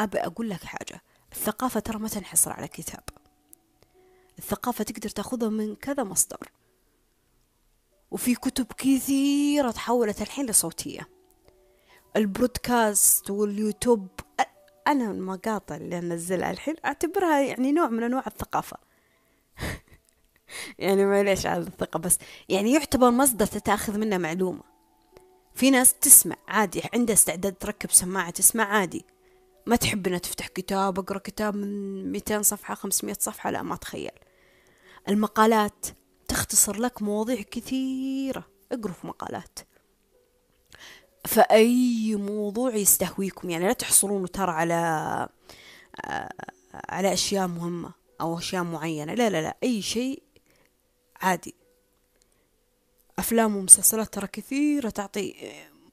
ابى 0.00 0.18
أقول 0.18 0.50
لك 0.50 0.64
حاجة. 0.64 1.02
الثقافة 1.32 1.80
ترى 1.80 1.98
ما 1.98 2.08
تنحصر 2.08 2.52
على 2.52 2.68
كتاب. 2.68 3.02
الثقافة 4.38 4.84
تقدر 4.84 5.08
تأخذها 5.08 5.48
من 5.48 5.74
كذا 5.74 6.04
مصدر. 6.04 6.50
وفي 8.10 8.34
كتب 8.34 8.66
كثيرة 8.78 9.70
تحولت 9.70 10.22
الحين 10.22 10.46
لصوتية. 10.46 11.08
البرودكاست 12.16 13.30
واليوتيوب 13.30 14.08
أنا 14.86 15.10
المقاطع 15.10 15.76
اللي 15.76 15.98
أنزلها 15.98 16.50
الحين 16.50 16.74
أعتبرها 16.84 17.40
يعني 17.40 17.72
نوع 17.72 17.88
من 17.88 18.02
أنواع 18.02 18.24
الثقافة. 18.26 18.76
يعني 20.78 21.06
معليش 21.06 21.46
على 21.46 21.62
الثقة 21.62 21.98
بس 21.98 22.18
يعني 22.48 22.72
يعتبر 22.72 23.10
مصدر 23.10 23.46
تتأخذ 23.46 23.98
منه 23.98 24.18
معلومة. 24.18 24.62
في 25.54 25.70
ناس 25.70 25.94
تسمع 25.94 26.36
عادي 26.48 26.82
عندها 26.94 27.14
استعداد 27.14 27.52
تركب 27.52 27.90
سماعة 27.90 28.30
تسمع 28.30 28.64
عادي. 28.64 29.04
ما 29.66 29.76
تحب 29.76 30.06
إنها 30.06 30.18
تفتح 30.18 30.46
كتاب 30.46 30.98
أقرأ 30.98 31.18
كتاب 31.18 31.56
من 31.56 32.12
200 32.12 32.42
صفحة 32.42 32.74
500 32.74 33.16
صفحة 33.20 33.50
لا 33.50 33.62
ما 33.62 33.76
تخيل 33.76 34.10
المقالات 35.08 35.86
تختصر 36.28 36.76
لك 36.76 37.02
مواضيع 37.02 37.42
كثيرة. 37.42 38.44
اقروا 38.72 38.94
في 38.94 39.06
مقالات. 39.06 39.58
فأي 41.26 42.16
موضوع 42.16 42.74
يستهويكم؟ 42.74 43.50
يعني 43.50 43.66
لا 43.66 43.72
تحصرون 43.72 44.30
ترى 44.30 44.52
على 44.52 44.74
آه، 46.04 46.32
على 46.74 47.12
أشياء 47.12 47.46
مهمة 47.46 47.92
أو 48.20 48.38
أشياء 48.38 48.62
معينة. 48.62 49.14
لا 49.14 49.30
لا 49.30 49.42
لا 49.42 49.56
أي 49.62 49.82
شيء 49.82 50.22
عادي. 51.20 51.54
أفلام 53.18 53.56
ومسلسلات 53.56 54.14
ترى 54.14 54.26
كثيرة 54.26 54.90
تعطي 54.90 55.52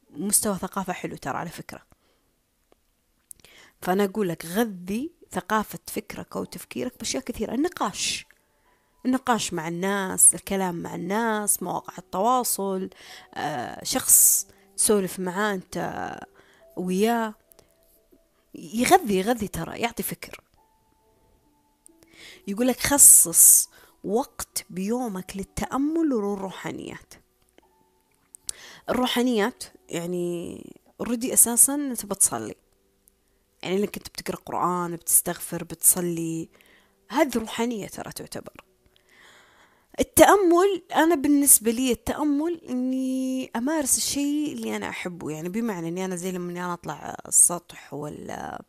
مستوى 0.10 0.58
ثقافة 0.58 0.94
حلو 0.94 1.16
ترى 1.18 1.38
على 1.38 1.50
فكرة. 1.50 1.82
فأنا 3.82 4.04
أقول 4.04 4.30
لك 4.30 4.46
غذي 4.46 5.12
ثقافة 5.32 5.80
فكرك 5.88 6.36
أو 6.36 6.44
تفكيرك 6.44 6.94
بأشياء 7.00 7.24
كثيرة. 7.24 7.54
النقاش. 7.54 8.26
النقاش 9.06 9.54
مع 9.54 9.68
الناس 9.68 10.36
الكلام 10.36 10.76
مع 10.76 10.96
الناس 10.96 11.64
مواقع 11.64 11.94
التواصل 11.98 12.90
آه، 13.34 13.84
شخص 13.84 14.48
تسولف 14.78 15.20
معاه 15.20 15.54
أنت 15.54 16.18
وياه 16.78 17.34
يغذي 18.56 19.18
يغذي 19.20 19.48
ترى 19.48 19.80
يعطي 19.80 20.04
فكر. 20.04 20.42
يقول 22.48 22.68
لك 22.68 22.80
خصص 22.80 23.70
وقت 24.04 24.66
بيومك 24.70 25.38
للتأمل 25.38 26.14
والروحانيات. 26.14 27.14
الروحانيات 28.90 29.64
يعني 29.90 30.66
اوريدي 31.00 31.34
أساسا 31.34 31.76
أنت 31.76 32.06
بتصلي. 32.06 32.56
يعني 33.64 33.78
إنك 33.78 33.98
أنت 33.98 34.08
بتقرأ 34.08 34.38
قرآن 34.46 34.96
بتستغفر 34.96 35.64
بتصلي. 35.64 36.50
هذه 37.10 37.38
روحانية 37.38 37.88
ترى 37.88 38.12
تعتبر. 38.12 38.71
التأمل 40.02 40.84
أنا 40.96 41.16
بالنسبة 41.16 41.72
لي 41.72 41.92
التأمل 41.92 42.62
إني 42.70 43.52
أمارس 43.56 43.98
الشيء 43.98 44.54
اللي 44.54 44.76
أنا 44.76 44.90
أحبه. 44.90 45.32
يعني 45.32 45.50
بمعنى 45.50 45.88
إني 45.88 46.06
أنا 46.06 46.16
زي 46.16 46.32
لما 46.32 46.52
أنا 46.52 46.74
أطلع 46.74 47.18
السطح 47.28 47.94
ولا 47.94 48.64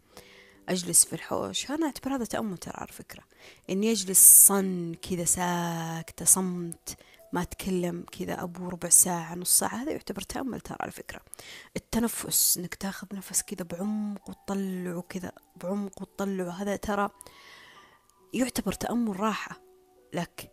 أجلس 0.69 1.05
في 1.05 1.13
الحوش 1.13 1.71
أنا 1.71 1.87
أعتبر 1.87 2.15
هذا 2.15 2.25
تأمل 2.25 2.59
ترى 2.59 2.75
على 2.77 2.93
فكرة. 2.93 3.23
إني 3.71 3.93
أجلس 3.93 4.47
صن 4.47 4.95
كذا 4.95 5.25
ساكتة 5.25 6.25
صمت 6.25 6.97
ما 7.33 7.43
أتكلم 7.43 8.05
كذا 8.19 8.43
أبو 8.43 8.69
ربع 8.69 8.89
ساعة 8.89 9.35
نص 9.35 9.59
ساعة 9.59 9.83
هذا 9.83 9.93
يعتبر 9.93 10.21
تأمل 10.21 10.61
ترى 10.61 10.77
على 10.81 10.91
فكرة. 10.91 11.21
التنفس 11.77 12.59
إنك 12.59 12.75
تاخذ 12.75 13.07
نفس 13.13 13.43
كذا 13.43 13.67
بعمق 13.71 14.31
وتطلعه 14.31 15.05
كذا 15.09 15.33
بعمق 15.57 16.03
وتطلعه 16.03 16.51
هذا 16.51 16.77
ترى 16.77 17.09
يعتبر 18.35 18.73
تأمل 18.73 19.21
راحة. 19.21 19.63
لك 20.15 20.53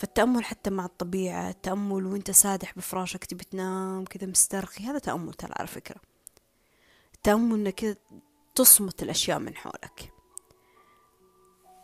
فالتأمل 0.00 0.44
حتى 0.44 0.70
مع 0.70 0.84
الطبيعة 0.84 1.50
التأمل 1.50 2.06
وأنت 2.06 2.30
سادح 2.30 2.74
بفراشك 2.76 3.24
تبي 3.24 3.44
تنام 3.44 4.04
كذا 4.04 4.26
مسترخي 4.26 4.84
هذا 4.84 4.98
تأمل 4.98 5.34
ترى 5.34 5.52
على 5.56 5.66
فكرة. 5.66 6.00
التأمل 7.14 7.54
إنك 7.54 7.74
كذا 7.74 7.96
تصمت 8.54 9.02
الأشياء 9.02 9.38
من 9.38 9.56
حولك. 9.56 10.12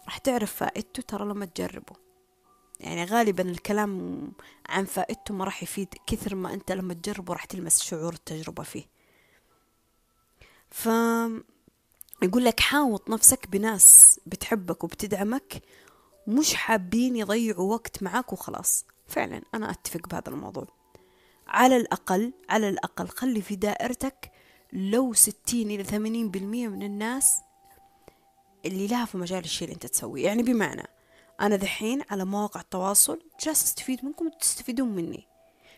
راح 0.05 0.19
تعرف 0.19 0.55
فائدته 0.55 1.03
ترى 1.03 1.25
لما 1.25 1.47
تجربه. 1.47 1.97
يعني 2.81 3.05
غالبا 3.05 3.43
الكلام 3.43 4.23
عن 4.69 4.85
فائدته 4.85 5.35
ما 5.35 5.45
راح 5.45 5.63
يفيد 5.63 5.95
كثر 6.07 6.35
ما 6.35 6.55
أنت 6.55 6.73
لما 6.73 6.95
تجربه 6.95 7.33
راح 7.33 7.45
تلمس 7.45 7.83
شعور 7.83 8.13
التجربة 8.13 8.63
فيه. 8.63 8.85
ف 10.71 10.89
يقول 12.23 12.45
لك 12.45 12.61
حاوط 12.61 13.11
نفسك 13.11 13.49
بناس 13.49 14.21
بتحبك 14.27 14.85
وبتدعمك 14.85 15.63
مش 16.27 16.55
حابين 16.55 17.17
يضيعوا 17.17 17.73
وقت 17.75 18.03
معاك 18.03 18.33
وخلاص. 18.33 18.85
فعلا 19.07 19.43
أنا 19.55 19.71
أتفق 19.71 20.09
بهذا 20.09 20.29
الموضوع. 20.29 20.67
على 21.49 21.77
الأقل 21.77 22.33
على 22.49 22.69
الأقل 22.69 23.09
خلي 23.09 23.43
في 23.43 23.57
دائرتك 23.57 24.31
لو 24.73 25.13
ستين 25.13 25.71
إلى 25.71 25.85
ثمانين 25.85 26.31
بالمية 26.31 26.69
من 26.69 26.83
الناس 26.83 27.39
اللي 28.65 28.87
لها 28.87 29.05
في 29.05 29.19
مجال 29.19 29.45
الشيء 29.45 29.69
اللي 29.69 29.75
أنت 29.75 29.87
تسويه. 29.87 30.25
يعني 30.25 30.43
بمعنى 30.43 30.87
أنا 31.41 31.57
ذحين 31.57 32.03
على 32.11 32.25
مواقع 32.25 32.61
التواصل 32.61 33.21
جالس 33.45 33.65
أستفيد 33.65 34.05
منكم 34.05 34.27
وتستفيدون 34.27 34.89
مني. 34.89 35.27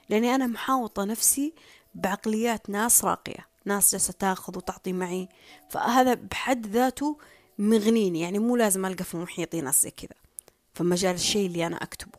لأني 0.09 0.35
أنا 0.35 0.47
محاوطة 0.47 1.05
نفسي 1.05 1.55
بعقليات 1.95 2.71
ناس 2.71 3.05
راقية 3.05 3.49
ناس 3.65 3.93
جالسة 3.93 4.13
تاخذ 4.13 4.57
وتعطي 4.57 4.93
معي. 4.93 5.29
فهذا 5.71 6.15
بحد 6.15 6.67
ذاته 6.67 7.19
مغنيني 7.59 8.21
يعني 8.21 8.39
مو 8.39 8.57
لازم 8.57 8.87
ألقى 8.87 9.05
في 9.05 9.17
محيطي 9.17 9.61
ناس 9.61 9.83
زي 9.83 9.91
كذا. 9.91 10.28
في 10.75 10.85
مجال 10.85 11.15
الشيء 11.15 11.47
اللي 11.47 11.67
أنا 11.67 11.77
أكتبه. 11.77 12.19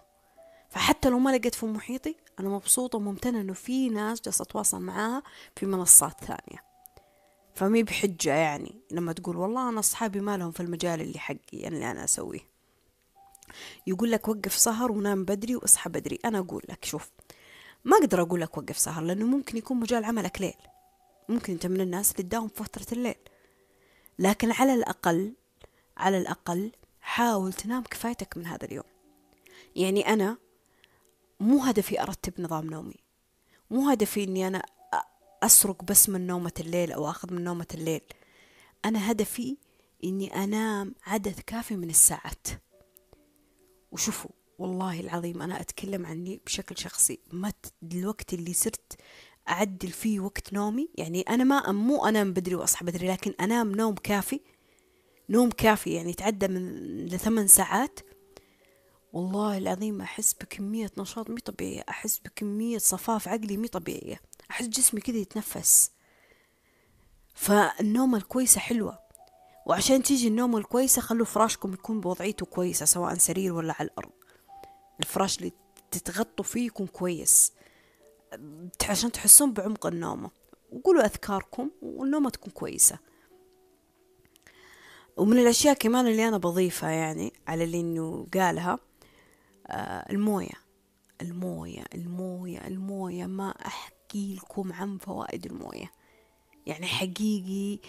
فحتى 0.70 1.10
لو 1.10 1.20
ما 1.20 1.30
لقيت 1.38 1.56
في 1.56 1.66
محيطي 1.66 2.16
أنا 2.40 2.50
مبسوطة 2.50 2.98
وممتنة 2.98 3.42
إنه 3.42 3.54
في 3.54 3.90
ناس 3.90 4.22
جالسة 4.22 4.44
أتواصل 4.44 4.82
معاها 4.82 5.24
في 5.56 5.66
منصات 5.66 6.24
ثانية. 6.24 6.64
فمي 7.56 7.84
بحجة 7.84 8.34
يعني 8.34 8.76
لما 8.92 9.14
تقول 9.14 9.38
والله 9.38 9.70
أنا 9.70 9.80
أصحابي 9.80 10.20
ما 10.20 10.38
لهم 10.38 10.52
في 10.52 10.60
المجال 10.60 11.02
اللي 11.02 11.20
حقي 11.20 11.38
يعني 11.54 11.76
اللي 11.76 11.92
أنا 11.92 12.04
أسويه. 12.04 12.50
يقول 13.88 14.12
لك 14.12 14.28
وقف 14.28 14.58
سهر 14.58 14.92
ونام 14.92 15.26
بدري 15.26 15.56
واصحى 15.56 15.90
بدري. 15.90 16.20
أنا 16.26 16.40
أقول 16.40 16.64
لك 16.70 16.86
شوف 16.86 17.12
ما 17.86 17.98
أقدر 17.98 18.22
أقول 18.22 18.42
لك 18.42 18.58
وقف 18.58 18.78
سهر 18.78 19.04
لأنه 19.04 19.26
ممكن 19.26 19.58
يكون 19.58 19.80
مجال 19.80 20.06
عملك 20.06 20.42
ليل. 20.42 20.54
ممكن 21.30 21.54
أنت 21.54 21.66
من 21.66 21.82
الناس 21.82 22.12
اللي 22.12 22.24
تداوم 22.24 22.48
فترة 22.48 22.86
الليل. 22.92 23.16
لكن 24.20 24.52
على 24.52 24.74
الأقل 24.74 25.34
على 25.98 26.18
الأقل 26.18 26.72
حاول 27.10 27.54
تنام 27.54 27.84
كفايتك 27.84 28.38
من 28.38 28.46
هذا 28.46 28.66
اليوم. 28.66 28.86
يعني 29.76 30.08
أنا 30.08 30.38
مو 31.40 31.64
هدفي 31.64 32.02
أرتب 32.02 32.42
نظام 32.42 32.66
نومي. 32.66 32.96
مو 33.72 33.90
هدفي 33.90 34.24
إني 34.24 34.48
أنا 34.48 34.64
أسرق 35.44 35.84
بس 35.84 36.10
من 36.10 36.28
نومة 36.28 36.52
الليل 36.60 36.92
أو 36.92 37.10
أخذ 37.10 37.34
من 37.34 37.44
نومة 37.44 37.68
الليل. 37.74 38.02
أنا 38.86 39.12
هدفي 39.12 39.58
إني 40.04 40.44
أنام 40.44 40.96
عدد 41.06 41.40
كافي 41.40 41.76
من 41.76 41.90
الساعات. 41.90 42.48
وشوفوا 43.92 44.32
والله 44.60 45.00
العظيم 45.00 45.42
أنا 45.42 45.62
أتكلم 45.62 46.06
عني 46.06 46.42
بشكل 46.46 46.78
شخصي. 46.78 47.20
مت 47.34 47.74
الوقت 47.84 48.34
اللي 48.34 48.54
صرت 48.54 49.00
أعدل 49.50 49.90
فيه 49.90 50.20
وقت 50.20 50.54
نومي 50.54 50.90
يعني 50.96 51.22
أنا 51.22 51.44
ما 51.44 51.72
مو 51.72 52.06
أنام 52.06 52.34
بدري 52.34 52.56
وأصحى 52.56 52.86
بدري 52.86 53.08
لكن 53.08 53.34
أنام 53.42 53.72
نوم 53.72 53.96
كافي 53.96 54.40
نوم 55.30 55.50
كافي 55.50 55.94
يعني 55.94 56.10
يتعدى 56.10 56.48
من 56.48 56.66
لثمان 57.06 57.48
ساعات. 57.48 58.00
والله 59.14 59.58
العظيم 59.58 60.02
أحس 60.02 60.34
بكمية 60.34 60.92
نشاط 60.98 61.30
مي 61.30 61.42
طبيعية 61.42 61.84
أحس 61.90 62.20
بكمية 62.20 62.78
صفاء 62.78 63.18
في 63.18 63.30
عقلي 63.30 63.58
مي 63.58 63.68
طبيعية 63.68 64.22
أحس 64.52 64.68
جسمي 64.68 65.02
كذا 65.02 65.18
يتنفس. 65.18 65.92
فالنومة 67.34 68.18
الكويسة 68.18 68.60
حلوة. 68.60 69.00
وعشان 69.66 70.04
تيجي 70.04 70.28
النومة 70.28 70.58
الكويسة 70.58 71.02
خلوا 71.02 71.26
فراشكم 71.26 71.74
يكون 71.74 72.02
بوضعيته 72.02 72.46
كويسة 72.46 72.86
سواء 72.86 73.16
سرير 73.16 73.54
ولا 73.54 73.76
على 73.80 73.90
الأرض. 73.90 74.12
الفراش 75.00 75.38
اللي 75.38 75.52
تتغطوا 75.92 76.46
فيه 76.46 76.66
يكون 76.66 76.88
كويس. 76.88 77.54
عشان 78.90 79.12
تحسون 79.12 79.54
بعمق 79.54 79.86
النومة. 79.86 80.32
وقولوا 80.72 81.06
أذكاركم 81.06 81.72
والنومة 81.82 82.30
تكون 82.30 82.52
كويسة. 82.52 83.00
ومن 85.20 85.38
الأشياء 85.40 85.74
كمان 85.74 86.08
اللي 86.08 86.28
أنا 86.28 86.38
بضيفها 86.38 86.90
يعني 86.90 87.34
على 87.48 87.64
اللي 87.64 87.80
إنه 87.80 88.28
قالها 88.34 88.80
آه 89.68 90.12
الموية. 90.12 90.70
الموية 91.22 91.84
الموية 91.94 92.68
الموية. 92.68 93.26
ما 93.26 93.50
أحكي 93.50 94.36
لكم 94.36 94.74
عن 94.74 94.98
فوائد 94.98 95.46
الموية. 95.46 95.92
يعني 96.66 96.88
حقيقي 96.88 97.80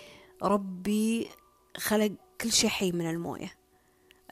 ربي 0.42 1.28
خلق 1.76 2.12
كل 2.40 2.52
شيء 2.52 2.70
حي 2.70 2.92
من 2.92 3.10
الموية. 3.10 3.54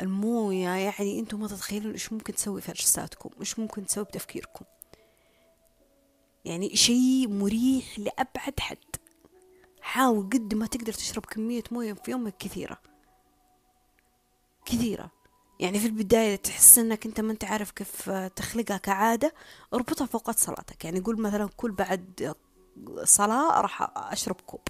الموية 0.01 0.69
يعني 0.69 1.19
أنتم 1.19 1.41
ما 1.41 1.49
تتخيلون 1.49 1.93
إيش 1.93 2.13
ممكن 2.13 2.35
تسوي 2.35 2.61
في 2.61 2.73
أجسادكم 2.73 3.31
إيش 3.41 3.59
ممكن 3.59 3.87
تسوي 3.87 4.05
بتفكيركم. 4.05 4.65
يعني 6.45 6.77
شيء 6.77 7.29
مريح 7.29 7.99
لأبعد 7.99 8.61
حد. 8.61 8.97
حاول 9.89 10.25
قد 10.25 10.55
ما 10.55 10.67
تقدر 10.67 10.93
تشرب 10.93 11.27
كمية 11.27 11.63
موية 11.71 11.93
في 11.93 12.11
يومك 12.11 12.37
كثيرة. 12.37 12.79
كثيرة. 14.65 15.11
يعني 15.61 15.79
في 15.79 15.87
البداية 15.87 16.37
تحس 16.37 16.79
إنك 16.79 17.07
أنت 17.07 17.21
ما 17.21 17.33
أنت 17.33 17.45
عارف 17.45 17.71
كيف 17.71 18.11
تخلقها 18.11 18.77
كعادة 18.77 19.35
اربطها 19.75 20.07
فوق 20.07 20.31
صلاتك. 20.31 20.85
يعني 20.85 21.01
قول 21.01 21.21
مثلا 21.21 21.49
كل 21.57 21.71
بعد 21.71 22.35
صلاة 23.05 23.61
راح 23.61 23.93
أشرب 23.97 24.41
كوب. 24.41 24.61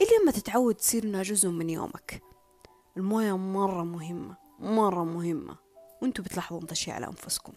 إلى 0.00 0.24
ما 0.26 0.32
تتعود 0.32 0.74
تصير 0.74 1.04
إنها 1.04 1.22
جزء 1.22 1.48
من 1.48 1.70
يومك. 1.70 2.22
الموية 2.96 3.36
مرة 3.36 3.82
مهمة 3.82 4.36
مرة 4.58 5.04
مهمة. 5.04 5.56
وأنتوا 6.02 6.24
بتلاحظون 6.24 6.66
الشيء 6.70 6.94
على 6.94 7.06
أنفسكم. 7.06 7.52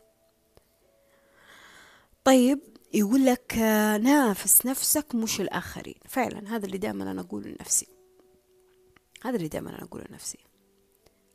طيب 2.23 2.76
يقول 2.93 3.25
لك 3.25 3.53
نافس 4.01 4.65
نفسك 4.65 5.15
مش 5.15 5.41
الآخرين. 5.41 5.95
فعلا 6.05 6.55
هذا 6.55 6.65
اللي 6.65 6.77
دائما 6.77 7.11
أنا 7.11 7.21
أقوله 7.21 7.47
لنفسي. 7.47 7.87
هذا 9.23 9.35
اللي 9.35 9.47
دائما 9.47 9.69
أنا 9.69 9.83
أقوله 9.83 10.05
لنفسي. 10.09 10.37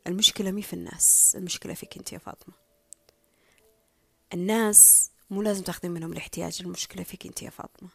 المشكلة 0.06 0.50
مي 0.50 0.62
في 0.62 0.72
الناس 0.72 1.36
المشكلة 1.36 1.74
فيك 1.74 1.96
أنت 1.96 2.12
يا 2.12 2.18
فاطمة. 2.18 2.54
الناس 4.34 5.10
مو 5.30 5.42
لازم 5.42 5.62
تاخذين 5.62 5.90
منهم 5.90 6.12
الاحتياج 6.12 6.58
المشكلة 6.62 7.02
فيك 7.02 7.26
أنت 7.26 7.42
يا 7.42 7.50
فاطمة. 7.50 7.88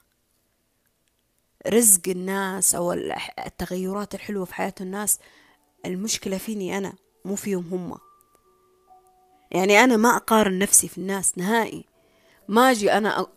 رزق 1.68 2.02
الناس 2.08 2.76
أو 2.76 2.94
التغيرات 2.94 4.16
الحلوة 4.16 4.46
في 4.46 4.56
حياة 4.56 4.74
الناس 4.82 5.20
المشكلة 5.86 6.38
فيني 6.38 6.78
أنا 6.78 6.94
مو 7.26 7.36
فيهم 7.36 7.74
هم. 7.74 7.98
يعني 9.52 9.84
أنا 9.84 9.98
ما 9.98 10.16
أقارن 10.16 10.60
نفسي 10.60 10.88
في 10.88 10.98
الناس 10.98 11.38
نهائي. 11.38 11.86
ما 12.48 12.72
أجي 12.72 12.92
أنا 12.92 13.28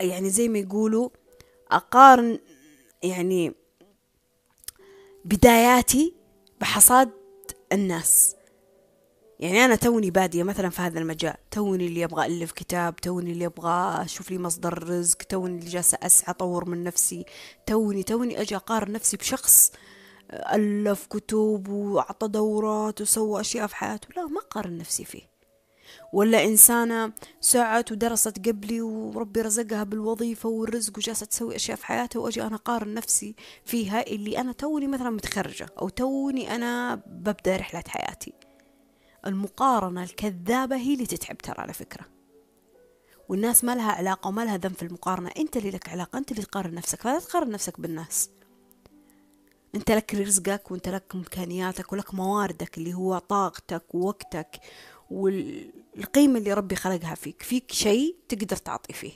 يعني 0.00 0.30
زي 0.30 0.48
ما 0.48 0.58
يقولوا 0.58 1.08
أقارن 1.70 2.38
يعني 3.02 3.54
بداياتي 5.24 6.14
بحصاد 6.60 7.10
الناس. 7.72 8.34
يعني 9.40 9.64
أنا 9.64 9.74
توني 9.74 10.10
بادية 10.10 10.42
مثلا 10.42 10.68
في 10.70 10.82
هذا 10.82 10.98
المجال 10.98 11.34
توني 11.50 11.86
اللي 11.86 12.04
أبغى 12.04 12.26
ألف 12.26 12.52
كتاب 12.52 12.96
توني 12.96 13.32
اللي 13.32 13.46
أبغى 13.46 14.04
أشوف 14.04 14.30
لي 14.30 14.38
مصدر 14.38 14.88
رزق 14.88 15.16
توني 15.16 15.58
اللي 15.58 15.70
جالسة 15.70 15.98
أسعى 16.02 16.30
أطور 16.30 16.64
من 16.68 16.84
نفسي 16.84 17.24
توني 17.66 18.02
توني 18.02 18.40
أجي 18.40 18.56
أقارن 18.56 18.92
نفسي 18.92 19.16
بشخص 19.16 19.72
ألف 20.32 21.06
كتب 21.06 21.68
وأعطى 21.68 22.28
دورات 22.28 23.00
وسوى 23.00 23.40
أشياء 23.40 23.66
في 23.66 23.76
حياته. 23.76 24.08
لا 24.16 24.26
ما 24.26 24.40
أقارن 24.40 24.78
نفسي 24.78 25.04
فيه. 25.04 25.37
ولا 26.12 26.44
إنسانة 26.44 27.12
سعت 27.40 27.92
ودرست 27.92 28.48
قبلي 28.48 28.80
وربي 28.80 29.40
رزقها 29.40 29.84
بالوظيفة 29.84 30.48
والرزق 30.48 30.98
وجالسة 30.98 31.26
تسوي 31.26 31.56
أشياء 31.56 31.76
في 31.76 31.86
حياتها 31.86 32.20
وأجي 32.20 32.42
أنا 32.42 32.54
أقارن 32.54 32.94
نفسي 32.94 33.34
فيها 33.64 34.06
اللي 34.06 34.38
أنا 34.38 34.52
توني 34.52 34.86
مثلا 34.86 35.10
متخرجة 35.10 35.66
أو 35.80 35.88
توني 35.88 36.54
أنا 36.54 36.94
ببدأ 36.94 37.56
رحلة 37.56 37.84
حياتي. 37.88 38.32
المقارنة 39.26 40.02
الكذابة 40.02 40.76
هي 40.76 40.94
اللي 40.94 41.06
تتعب 41.06 41.38
ترى 41.38 41.56
على 41.58 41.72
فكرة. 41.72 42.06
والناس 43.28 43.64
ما 43.64 43.74
لها 43.74 43.92
علاقة 43.92 44.28
وما 44.28 44.44
لها 44.44 44.56
ذنب 44.56 44.74
في 44.74 44.82
المقارنة. 44.82 45.30
أنت 45.38 45.56
اللي 45.56 45.70
لك 45.70 45.88
علاقة 45.88 46.18
أنت 46.18 46.30
اللي 46.30 46.42
تقارن 46.42 46.74
نفسك. 46.74 47.02
فلا 47.02 47.18
تقارن 47.18 47.50
نفسك 47.50 47.80
بالناس. 47.80 48.30
أنت 49.74 49.90
لك 49.90 50.14
رزقك 50.14 50.70
وأنت 50.70 50.88
لك 50.88 51.14
إمكانياتك 51.14 51.92
ولك 51.92 52.14
مواردك 52.14 52.78
اللي 52.78 52.94
هو 52.94 53.18
طاقتك 53.18 53.94
ووقتك. 53.94 54.60
والقيمة 55.10 56.38
اللي 56.38 56.52
ربي 56.52 56.76
خلقها 56.76 57.14
فيك 57.14 57.42
فيك 57.42 57.72
شيء 57.72 58.16
تقدر 58.28 58.56
تعطي 58.56 58.92
فيه. 58.92 59.12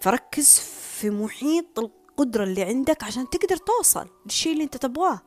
فركز 0.00 0.58
في 0.58 1.10
محيط 1.10 1.78
القدرة 1.78 2.44
اللي 2.44 2.62
عندك 2.62 3.04
عشان 3.04 3.30
تقدر 3.30 3.56
توصل 3.56 4.08
للشيء 4.24 4.52
اللي 4.52 4.64
انت 4.64 4.76
تبغاه. 4.76 5.20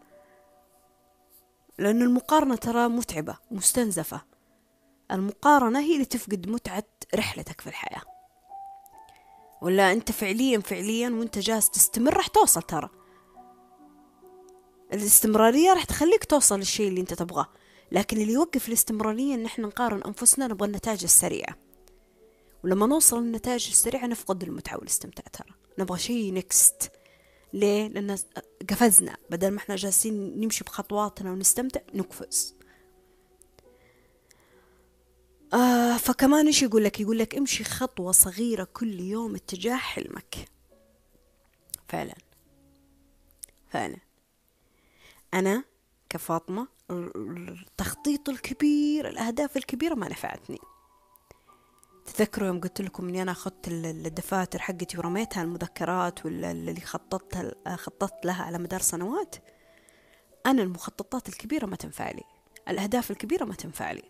لأن 1.80 2.02
المقارنة 2.02 2.56
ترى 2.56 2.88
متعبة 2.88 3.38
مستنزفة. 3.52 4.22
المقارنة 5.12 5.80
هي 5.80 5.94
اللي 5.94 6.06
تفقد 6.06 6.50
متعة 6.50 6.84
رحلتك 7.16 7.62
في 7.62 7.68
الحياة. 7.68 8.02
ولا 9.62 9.92
أنت 9.92 10.12
فعليا 10.12 10.60
فعليا 10.60 11.10
وأنت 11.10 11.40
جالس 11.40 11.70
تستمر 11.70 12.18
راح 12.18 12.28
توصل 12.28 12.62
ترى. 12.62 12.90
الاستمرارية 14.94 15.74
راح 15.74 15.84
تخليك 15.84 16.26
توصل 16.26 16.60
للشيء 16.60 16.88
اللي 16.88 17.02
أنت 17.02 17.14
تبغاه. 17.14 17.48
لكن 17.94 18.22
اللي 18.22 18.34
يوقف 18.34 18.68
الاستمرارية 18.68 19.36
إن 19.36 19.46
إحنا 19.46 19.68
نقارن 19.68 20.04
أنفسنا 20.04 20.48
نبغى 20.48 20.68
النتائج 20.68 21.04
السريعة 21.04 21.58
ولما 22.64 22.88
نوصل 22.88 23.24
للنتائج 23.24 23.68
السريعة 23.68 24.08
نفقد 24.08 24.44
المتعة 24.44 24.78
والاستمتاع 24.78 25.26
ترى. 25.34 25.50
نبغى 25.80 26.00
شيء 26.00 26.34
نكست 26.34 26.92
ليه؟ 27.54 27.88
لأن 27.88 28.18
قفزنا. 28.70 29.18
بدل 29.30 29.52
ما 29.52 29.58
إحنا 29.58 29.76
جالسين 29.76 30.42
نمشي 30.42 30.64
بخطواتنا 30.64 31.32
ونستمتع 31.32 31.82
نقفز. 31.94 32.56
آه 35.54 35.98
فكمان 35.98 36.46
إيش 36.48 36.64
يقول 36.64 36.84
لك؟ 36.84 37.00
يقول 37.00 37.20
لك 37.20 37.36
امشي 37.36 37.64
خطوة 37.64 38.12
صغيرة 38.12 38.64
كل 38.64 39.00
يوم 39.00 39.36
اتجاه 39.36 39.76
حلمك. 39.76 40.36
فعلا. 41.88 42.16
فعلا. 43.70 43.98
أنا 45.34 45.64
كفاطمة 46.10 46.68
التخطيط 46.92 48.30
الكبير 48.30 49.08
الأهداف 49.08 49.58
الكبيرة 49.58 49.96
ما 49.96 50.10
نفعتني. 50.10 50.60
تذكروا 52.06 52.48
يوم 52.48 52.60
قلت 52.60 52.82
لكم 52.82 53.08
إني 53.08 53.22
أنا 53.22 53.32
أخذت 53.32 53.68
الدفاتر 53.68 54.60
حقتي 54.60 54.98
ورميتها 54.98 55.44
المذكرات 55.44 56.26
ولا 56.26 56.52
اللي 56.52 56.82
خططت 56.82 57.58
خططت 57.68 58.26
لها 58.26 58.44
على 58.44 58.58
مدار 58.58 58.82
سنوات. 58.82 59.36
أنا 60.46 60.62
المخططات 60.62 61.30
الكبيرة 61.30 61.66
ما 61.66 61.76
تنفع 61.76 62.12
لي. 62.12 62.24
الأهداف 62.70 63.12
الكبيرة 63.12 63.46
ما 63.46 63.54
تنفع 63.54 63.92
لي. 63.92 64.04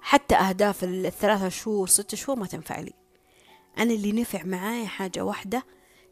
حتى 0.00 0.34
أهداف 0.34 0.84
الثلاثة 0.84 1.48
شهور 1.48 1.88
ستة 1.88 2.16
شهور 2.16 2.38
ما 2.38 2.46
تنفع 2.46 2.80
لي. 2.80 2.94
أنا 3.78 3.92
اللي 3.92 4.12
نفع 4.12 4.42
معايا 4.44 4.86
حاجة 4.86 5.24
واحدة 5.24 5.66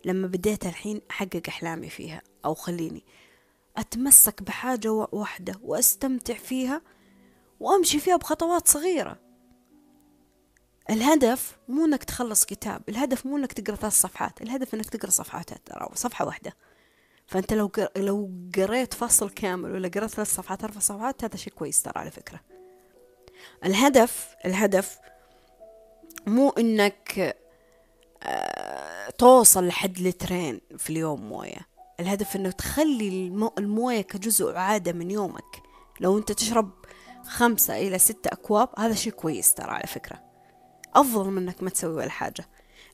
لما 0.04 0.26
بديت 0.26 0.66
الحين 0.66 1.00
أحقق 1.10 1.42
أحلامي 1.48 1.90
فيها 1.90 2.22
أو 2.44 2.54
خليني. 2.54 3.04
أتمسك 3.76 4.42
بحاجة 4.42 4.92
واحدة 4.92 5.54
وأستمتع 5.62 6.34
فيها 6.34 6.82
وأمشي 7.60 8.00
فيها 8.00 8.16
بخطوات 8.16 8.68
صغيرة. 8.68 9.18
الهدف 10.90 11.56
مو 11.68 11.84
إنك 11.84 12.04
تخلص 12.04 12.44
كتاب 12.44 12.82
الهدف 12.88 13.26
مو 13.26 13.36
إنك 13.36 13.52
تقرأ 13.52 13.76
ثلاث 13.76 13.92
صفحات 13.92 14.42
الهدف 14.42 14.74
إنك 14.74 14.88
تقرأ 14.90 15.10
صفحات 15.10 15.50
ترى 15.50 15.88
صفحة 15.94 16.26
واحدة. 16.26 16.52
فأنت 17.26 17.52
لو 17.52 17.70
لو 17.96 18.30
قريت 18.56 18.94
فصل 18.94 19.30
كامل 19.30 19.72
ولا 19.72 19.88
قريت 19.88 20.10
ثلاث 20.10 20.34
صفحات 20.34 20.64
أربع 20.64 20.80
صفحات 20.80 21.24
هذا 21.24 21.36
شيء 21.36 21.52
كويس 21.52 21.82
ترى 21.82 21.92
على 21.96 22.10
فكرة. 22.10 22.40
الهدف 23.64 24.34
الهدف 24.44 24.98
مو 26.26 26.48
إنك 26.50 27.36
آه، 28.22 29.10
توصل 29.10 29.66
لحد 29.66 29.98
لترين 29.98 30.60
في 30.78 30.90
اليوم 30.90 31.28
موية. 31.28 31.75
الهدف 32.00 32.36
إنه 32.36 32.50
تخلي 32.50 33.28
الموية 33.58 34.00
كجزء 34.00 34.56
عادة 34.56 34.92
من 34.92 35.10
يومك. 35.10 35.62
لو 36.00 36.18
أنت 36.18 36.32
تشرب 36.32 36.70
خمسة 37.26 37.76
إلى 37.76 37.98
ستة 37.98 38.28
أكواب 38.28 38.68
هذا 38.78 38.94
شيء 38.94 39.12
كويس 39.12 39.54
ترى 39.54 39.70
على 39.70 39.86
فكرة. 39.86 40.22
أفضل 40.94 41.30
من 41.30 41.42
إنك 41.42 41.62
ما 41.62 41.70
تسوي 41.70 41.94
ولا 41.94 42.10
حاجة. 42.10 42.48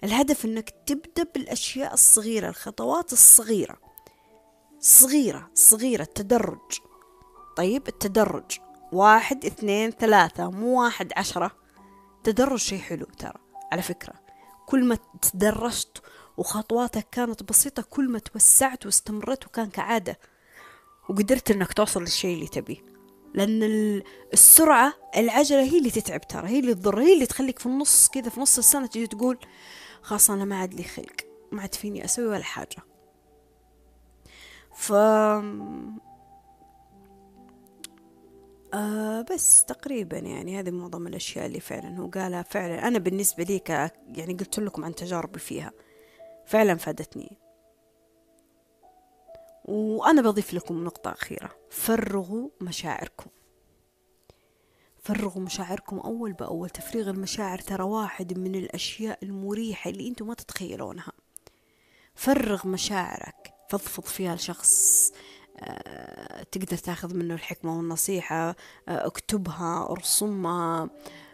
الهدف 0.04 0.44
إنك 0.44 0.70
تبدأ 0.86 1.26
بالأشياء 1.34 1.94
الصغيرة 1.94 2.48
الخطوات 2.48 3.12
الصغيرة. 3.12 3.78
صغيرة 4.80 5.50
صغيرة 5.54 6.04
تدرج 6.04 6.78
طيب 7.56 7.88
التدرج. 7.88 8.58
واحد 8.92 9.44
اثنين 9.44 9.90
ثلاثة 9.90 10.50
مو 10.50 10.82
واحد 10.82 11.12
عشرة. 11.16 11.50
تدرج 12.24 12.58
شيء 12.58 12.80
حلو 12.80 13.06
ترى 13.06 13.38
على 13.72 13.82
فكرة. 13.82 14.14
كل 14.66 14.84
ما 14.84 14.98
تدرجت 15.22 16.02
وخطواتك 16.36 17.06
كانت 17.12 17.42
بسيطة 17.42 17.82
كل 17.90 18.08
ما 18.08 18.18
توسعت 18.18 18.86
واستمرت 18.86 19.46
وكان 19.46 19.70
كعادة. 19.70 20.18
وقدرت 21.08 21.50
إنك 21.50 21.72
توصل 21.72 22.00
للشيء 22.00 22.34
اللي 22.34 22.48
تبيه. 22.48 22.92
لأن 23.34 23.62
السرعة 24.32 24.94
العجلة 25.16 25.62
هي 25.62 25.78
اللي 25.78 25.90
تتعب 25.90 26.20
ترى 26.28 26.48
هي 26.48 26.58
اللي 26.58 26.74
تضر 26.74 27.00
هي 27.00 27.12
اللي 27.14 27.26
تخليك 27.26 27.58
في 27.58 27.66
النص 27.66 28.08
كذا 28.08 28.30
في 28.30 28.40
نص 28.40 28.58
السنة 28.58 28.86
تجي 28.86 29.06
تقول 29.06 29.38
خلاص 30.02 30.30
أنا 30.30 30.44
ما 30.44 30.56
عاد 30.56 30.74
لي 30.74 30.82
خلق 30.82 31.16
ما 31.52 31.62
عاد 31.62 31.74
فيني 31.74 32.04
أسوي 32.04 32.26
ولا 32.26 32.42
حاجة. 32.42 32.76
ف 34.74 34.92
آه 38.74 39.22
بس 39.30 39.64
تقريبا 39.64 40.18
يعني 40.18 40.60
هذه 40.60 40.70
معظم 40.70 41.06
الأشياء 41.06 41.46
اللي 41.46 41.60
فعلا 41.60 41.98
هو 41.98 42.06
قالها 42.06 42.42
فعلا. 42.42 42.88
أنا 42.88 42.98
بالنسبة 42.98 43.44
لي 43.44 43.62
يعني 44.08 44.34
قلت 44.34 44.58
لكم 44.58 44.84
عن 44.84 44.94
تجاربي 44.94 45.38
فيها. 45.38 45.72
فعلا 46.46 46.74
فادتني. 46.74 47.38
وأنا 49.64 50.22
بضيف 50.22 50.54
لكم 50.54 50.84
نقطة 50.84 51.12
أخيرة. 51.12 51.50
فرغوا 51.70 52.48
مشاعركم. 52.60 53.30
فرغوا 55.02 55.42
مشاعركم 55.42 55.98
أول 55.98 56.32
بأول. 56.32 56.70
تفريغ 56.70 57.10
المشاعر 57.10 57.58
ترى 57.58 57.82
واحد 57.82 58.38
من 58.38 58.54
الأشياء 58.54 59.18
المريحة 59.22 59.90
اللي 59.90 60.08
أنتم 60.08 60.26
ما 60.26 60.34
تتخيلونها. 60.34 61.12
فرغ 62.14 62.68
مشاعرك. 62.68 63.54
فضفض 63.68 64.04
فيها 64.04 64.34
لشخص 64.34 65.12
آه، 65.60 66.42
تقدر 66.42 66.76
تاخذ 66.76 67.14
منه 67.16 67.34
الحكمة 67.34 67.76
والنصيحة 67.76 68.48
آه، 68.48 68.54
اكتبها 68.88 69.90
ارسمها 69.90 70.90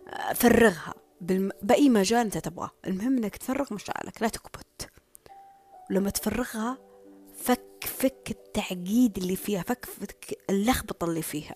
آه، 0.08 0.32
فرغها. 0.32 0.94
بأي 1.62 1.88
مجال 1.88 2.20
أنت 2.20 2.38
تبغاه. 2.38 2.70
المهم 2.86 3.16
أنك 3.16 3.36
تفرغ 3.36 3.74
مشاعرك. 3.74 4.22
لا 4.22 4.28
تكبت. 4.28 4.90
ولما 5.90 6.10
تفرغها 6.10 6.78
فك 7.36 7.84
فك 7.84 8.30
التعقيد 8.30 9.18
اللي 9.18 9.36
فيها 9.36 9.62
فك 9.62 9.84
فك 9.84 10.38
اللخبطة 10.50 11.04
اللي 11.04 11.22
فيها. 11.22 11.54